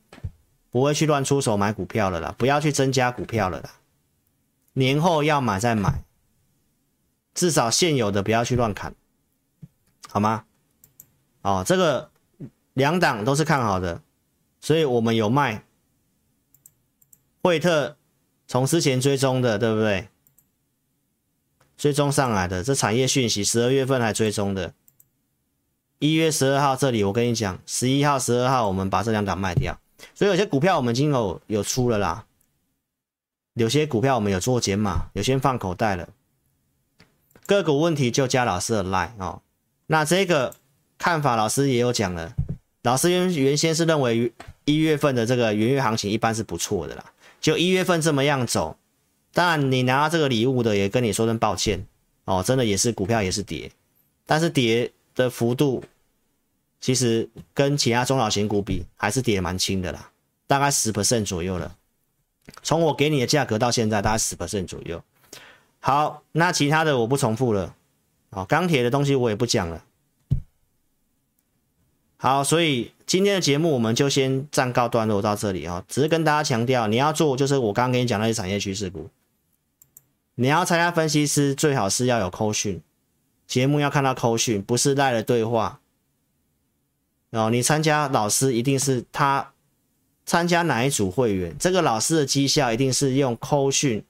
[0.71, 3.75] 不会去乱出手买股票了啦，不要去增加股票了啦。
[4.73, 6.03] 年后要买再买，
[7.35, 8.95] 至少现有的不要去乱砍，
[10.09, 10.45] 好吗？
[11.43, 12.11] 哦，这个
[12.73, 14.03] 两档都是看好的，
[14.61, 15.65] 所以我们有卖。
[17.45, 17.99] 惠特
[18.49, 20.09] 从之前追踪的，对不对？
[21.77, 24.73] 追踪上来的这产业讯息，十二月份还追踪的。
[25.99, 29.79] 一月十二号这里，我跟你讲，十一号、十二号我们把这两档卖掉，
[30.15, 32.25] 所以有些股票我们已经有有出了啦，
[33.53, 36.09] 有些股票我们有做减码，有些放口袋了。
[37.45, 39.43] 个股问题就加老师的 line 哦。
[39.89, 40.55] 那这个
[40.97, 42.35] 看法老师也有讲了，
[42.85, 44.33] 老师原原先是认为
[44.65, 47.05] 一月份的这个元月行情一般是不错的啦，
[47.45, 48.79] 就一月份这么样走，
[49.35, 51.87] 当然你拿到这个礼物的也跟你说声抱歉
[52.25, 53.71] 哦，真的也是股票也是跌，
[54.25, 55.85] 但是跌的幅度。
[56.81, 60.11] 其实跟其他中小型股比，还是跌蛮轻的啦，
[60.47, 61.77] 大概十 percent 左右了。
[62.63, 65.05] 从我给你的价格到现在，大概十 percent 左右。
[65.81, 67.75] 好，那其他的我不重复了。
[68.31, 69.85] 好，钢铁的东西我也不讲了。
[72.17, 75.85] 好，所以今天的节目我们就先暂告段落到这里啊。
[75.89, 79.09] 只是跟大家强调，你要做就是我刚刚跟你讲那些产业趋势股，
[80.35, 82.81] 你要参加分析师，最好是要有扣讯，
[83.47, 85.81] 节目要看到扣讯，不是赖的对话。
[87.31, 89.53] 哦，你参加老师一定是他
[90.25, 94.03] 参加哪一组会员，这个老师的绩效一定是用扣讯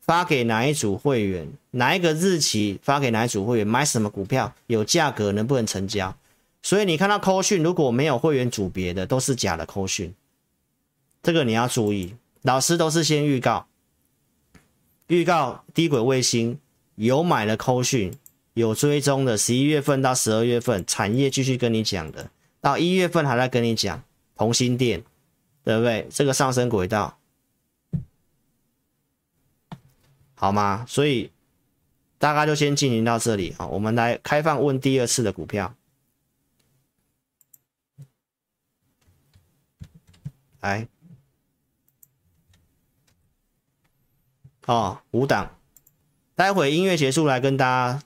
[0.00, 6.14] 发给哪一组会员，哪一个日期发给哪一组会员，买什么股票有价格能不能成交？
[6.62, 10.14] 所以你看到扣讯如果没有会员组别的，都是假的扣讯，
[11.22, 12.14] 这个你要注意。
[12.42, 13.66] 老师都是先预告，
[15.08, 16.58] 预告低轨卫星
[16.96, 18.12] 有买了扣讯，
[18.54, 22.30] 有追踪的，十一月份到十二月份产业继续跟你讲的。
[22.60, 24.02] 到一月份还在跟你讲
[24.36, 25.02] 同心电，
[25.64, 26.06] 对不对？
[26.10, 27.16] 这个上升轨道，
[30.34, 30.84] 好吗？
[30.88, 31.30] 所以
[32.18, 33.66] 大概就先进行到这里啊。
[33.66, 35.72] 我们来开放问第二次的股票，
[40.62, 40.86] 来，
[44.66, 45.56] 哦，五档，
[46.36, 48.02] 待会音乐结束来跟大家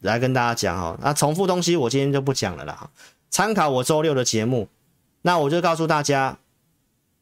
[0.00, 0.98] 来跟大家讲哦。
[1.02, 2.90] 那重复东西我今天就不讲了啦。
[3.30, 4.68] 参考我周六的节目，
[5.22, 6.38] 那我就告诉大家，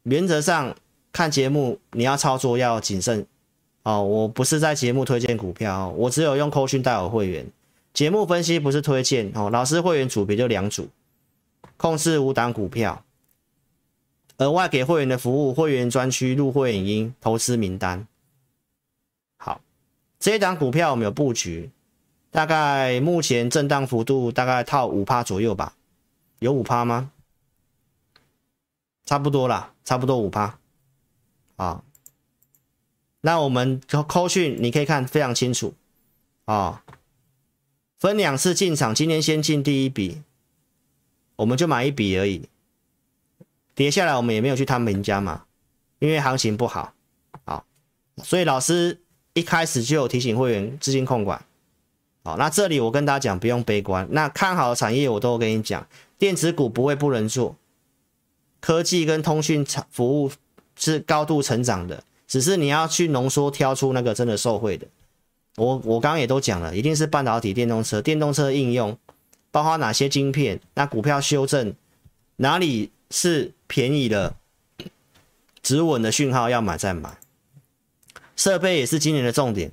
[0.03, 0.75] 原则上
[1.13, 3.25] 看节目你要操作要谨慎
[3.83, 4.03] 哦。
[4.03, 7.49] 我不是在节目推荐股票，我只有用扣讯带我会员。
[7.93, 10.89] 节目分析不是推荐哦，老师会员组别就两组，
[11.77, 13.04] 控制五档股票，
[14.37, 18.07] 额外给会员的服务，会员专区入会影音投资名单。
[19.37, 19.61] 好，
[20.19, 21.71] 这一档股票我们有布局，
[22.31, 25.75] 大概目前震荡幅度大概套五趴左右吧。
[26.39, 27.11] 有五趴吗？
[29.05, 30.59] 差不多啦，差不多五趴。
[31.55, 31.83] 啊，
[33.21, 35.73] 那我们扣讯你可以看非常清楚
[36.43, 36.83] 啊，
[37.97, 40.21] 分两次进场，今天先进第一笔，
[41.37, 42.49] 我们就买一笔而已，
[43.75, 45.43] 跌下来我们也没有去摊平加码，
[45.99, 46.93] 因为行情不好，
[47.43, 47.65] 好，
[48.23, 49.01] 所以老师
[49.33, 51.45] 一开始就有提醒会员资金控管，
[52.23, 55.85] 好，那这里我跟大家讲不用悲观，那看好的产业我都会跟你讲。
[56.17, 57.57] 电子股不会不能做，
[58.61, 60.31] 科技跟通讯产服务
[60.77, 64.87] 是高度成长的，只是你要去浓缩挑出那个真的受惠的。
[65.57, 68.97] 我我刚刚也都讲了，一定是半导体、电动车、电动车应用，
[69.51, 71.73] 包括哪些晶片，那股票修正
[72.37, 74.35] 哪里是便宜的、
[75.61, 77.17] 止稳的讯号要买再买。
[78.35, 79.71] 设备也是今年的重点，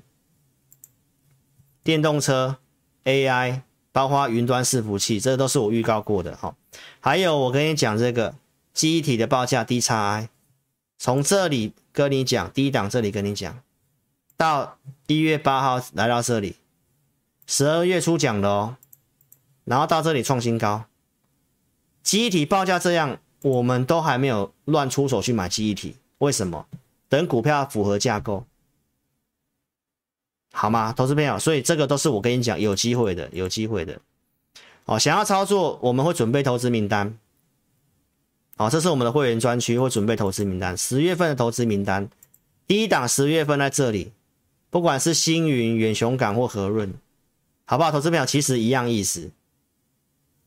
[1.83, 2.59] 电动车、
[3.05, 3.63] AI。
[3.95, 6.57] 包括云端伺服器，这都是我预告过的哈。
[7.01, 8.35] 还有我跟你讲这个
[8.73, 10.29] 记忆体的报价 DXi，
[10.99, 13.63] 从这里跟你讲，第一档这里跟你讲，
[14.39, 14.79] 到
[15.09, 16.57] 一月八号来到这里，
[17.47, 18.79] 十二月初讲的哦，
[19.65, 20.87] 然后到这里创新高，
[22.03, 26.67] 记忆体报价这样，我们都还没有乱出手去买记忆体，为什么？
[27.09, 28.45] 等股票符合架构。
[30.53, 31.39] 好吗，投资朋友？
[31.39, 34.01] 所以这个都是我跟你讲有机会的，有机会的。
[34.85, 37.17] 哦，想要操作，我们会准备投资名单。
[38.57, 40.77] 好，这是我们的会员专区，会准备投资名单。
[40.77, 42.09] 十月份的投资名单，
[42.67, 44.13] 第一档十月份在这里，
[44.71, 46.93] 不管是星云、远雄港或和润，
[47.65, 47.91] 好不好？
[47.91, 49.31] 投资朋友，其实一样意思。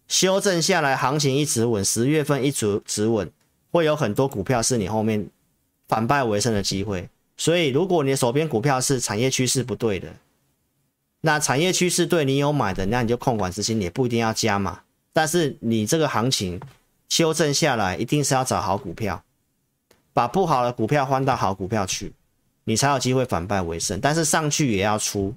[0.07, 3.31] 修正下来，行情一直稳，十月份一直止稳，
[3.71, 5.27] 会有很多股票是你后面
[5.87, 7.09] 反败为胜的机会。
[7.37, 10.13] 所以，如果你的手边股票是产业趋势不对的，
[11.21, 14.81] 那产业趋势对你有买的，那你就控管资金，也不一定要加嘛。
[15.11, 16.61] 但是你这个行情
[17.09, 19.21] 修正下来，一定是要找好股票，
[20.13, 22.13] 把不好的股票换到好股票去，
[22.63, 23.99] 你才有机会反败为胜。
[23.99, 25.33] 但是上去也要出，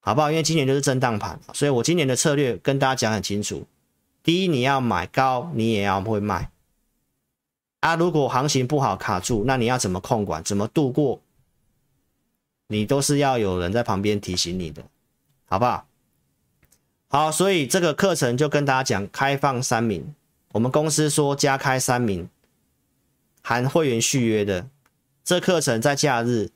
[0.00, 0.30] 好不好？
[0.30, 3.66] 因为今年就是震荡盘，所以我今年的策略跟大家讲很清楚：
[4.22, 6.50] 第一，你要买高，你也要会卖。
[7.80, 10.42] 啊，如果行情不好卡住，那你要怎么控管？
[10.42, 11.20] 怎么度过？
[12.68, 14.82] 你都是要有人在旁边提醒你的，
[15.46, 15.86] 好不好？
[17.08, 20.14] 好，所以这个课程就跟大家讲，开放三名，
[20.52, 22.28] 我们公司说加开三名，
[23.42, 24.68] 含会员续约的。
[25.24, 26.50] 这课程在假日，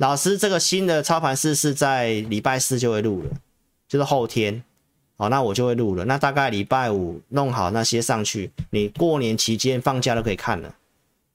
[0.00, 3.30] 老师这个新的操盘式是在礼拜四就会录了，
[3.86, 4.64] 就是后天，
[5.18, 6.06] 好，那我就会录了。
[6.06, 10.74] 那大概礼拜五弄好那些上去，你过年期间放假都可以看了。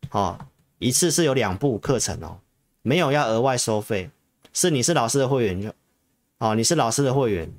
[0.09, 0.47] 好，
[0.79, 2.39] 一次是有两部课程哦。
[2.81, 4.09] 没有要额外收费，
[4.51, 5.71] 是你是老师的会员就，
[6.39, 7.53] 哦，你是老师的会员，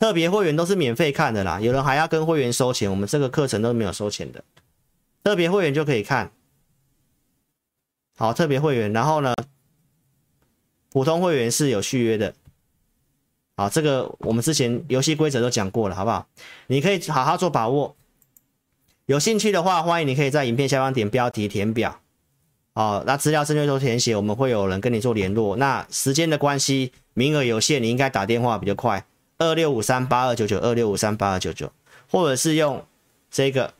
[0.00, 1.60] 特别会员都是免费看的啦。
[1.60, 4.42] 有人还要跟会员收钱，我们这个课程都没有收钱的，
[5.22, 6.32] 特别会员就可以看。
[8.16, 9.34] 好，特别会员，然后呢，
[10.92, 12.34] 普通会员是有续约的。
[13.56, 16.26] 好，这个我们之前游戏规则都讲过了，好不好？
[16.66, 17.96] 你可以好好做把握。
[19.06, 21.98] 有兴趣的话，欢迎你可以在影片下方点标题填表。
[22.74, 25.56] 哦，那资料正确都填写，我们会有人跟你做联络。
[25.56, 29.04] 那时间的关系，名额有限，你应该打电话比较快，
[29.38, 31.70] 二六五三八二九九，二六五三八二九九，
[32.10, 32.84] 或者是用
[33.30, 33.74] 这个，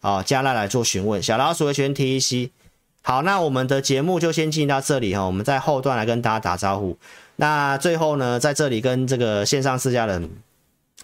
[0.00, 1.22] 哦，加赖来做询问。
[1.22, 2.50] 小老鼠的全 T E C。
[3.02, 6.96] 好，那我们的节目就先进到这里哈，我们在后段来跟大家打招呼。
[7.36, 10.30] 那最后呢，在这里跟这个线上自家人，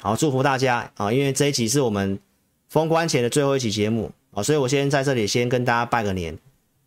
[0.00, 2.18] 好，祝福大家啊，因为这一集是我们
[2.68, 6.36] 封关前的最后一期节目啊，所以我先在这里先跟大家拜个年。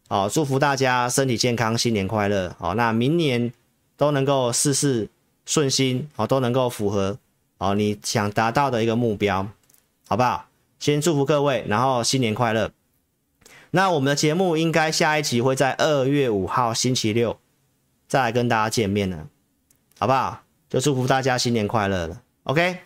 [0.08, 2.56] 好，祝福大家身体健康，新年快乐。
[2.60, 3.52] 好，那明年
[3.98, 5.10] 都能够事事
[5.46, 7.18] 顺心，好，都能够符合
[7.58, 9.48] 好你想达到的一个目标，
[10.08, 10.46] 好不好？
[10.80, 12.72] 先祝福各位，然后新年快乐。
[13.72, 17.38] 那我们的节目应该下一集会在二月五号星期六
[18.08, 19.28] 再来跟大家见面了，
[20.00, 20.42] 好不好？
[20.70, 22.22] 就祝福大家新年快乐了。
[22.44, 22.78] OK。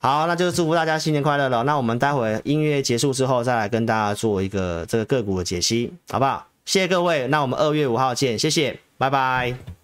[0.00, 1.64] 好，那就祝福大家新年快乐了。
[1.64, 6.46] 那我们待会音乐结束之后，再来跟大家做一个这个个股的解析，好不好？
[6.64, 9.77] 谢谢各位，那我们二月五号见，谢谢，拜拜。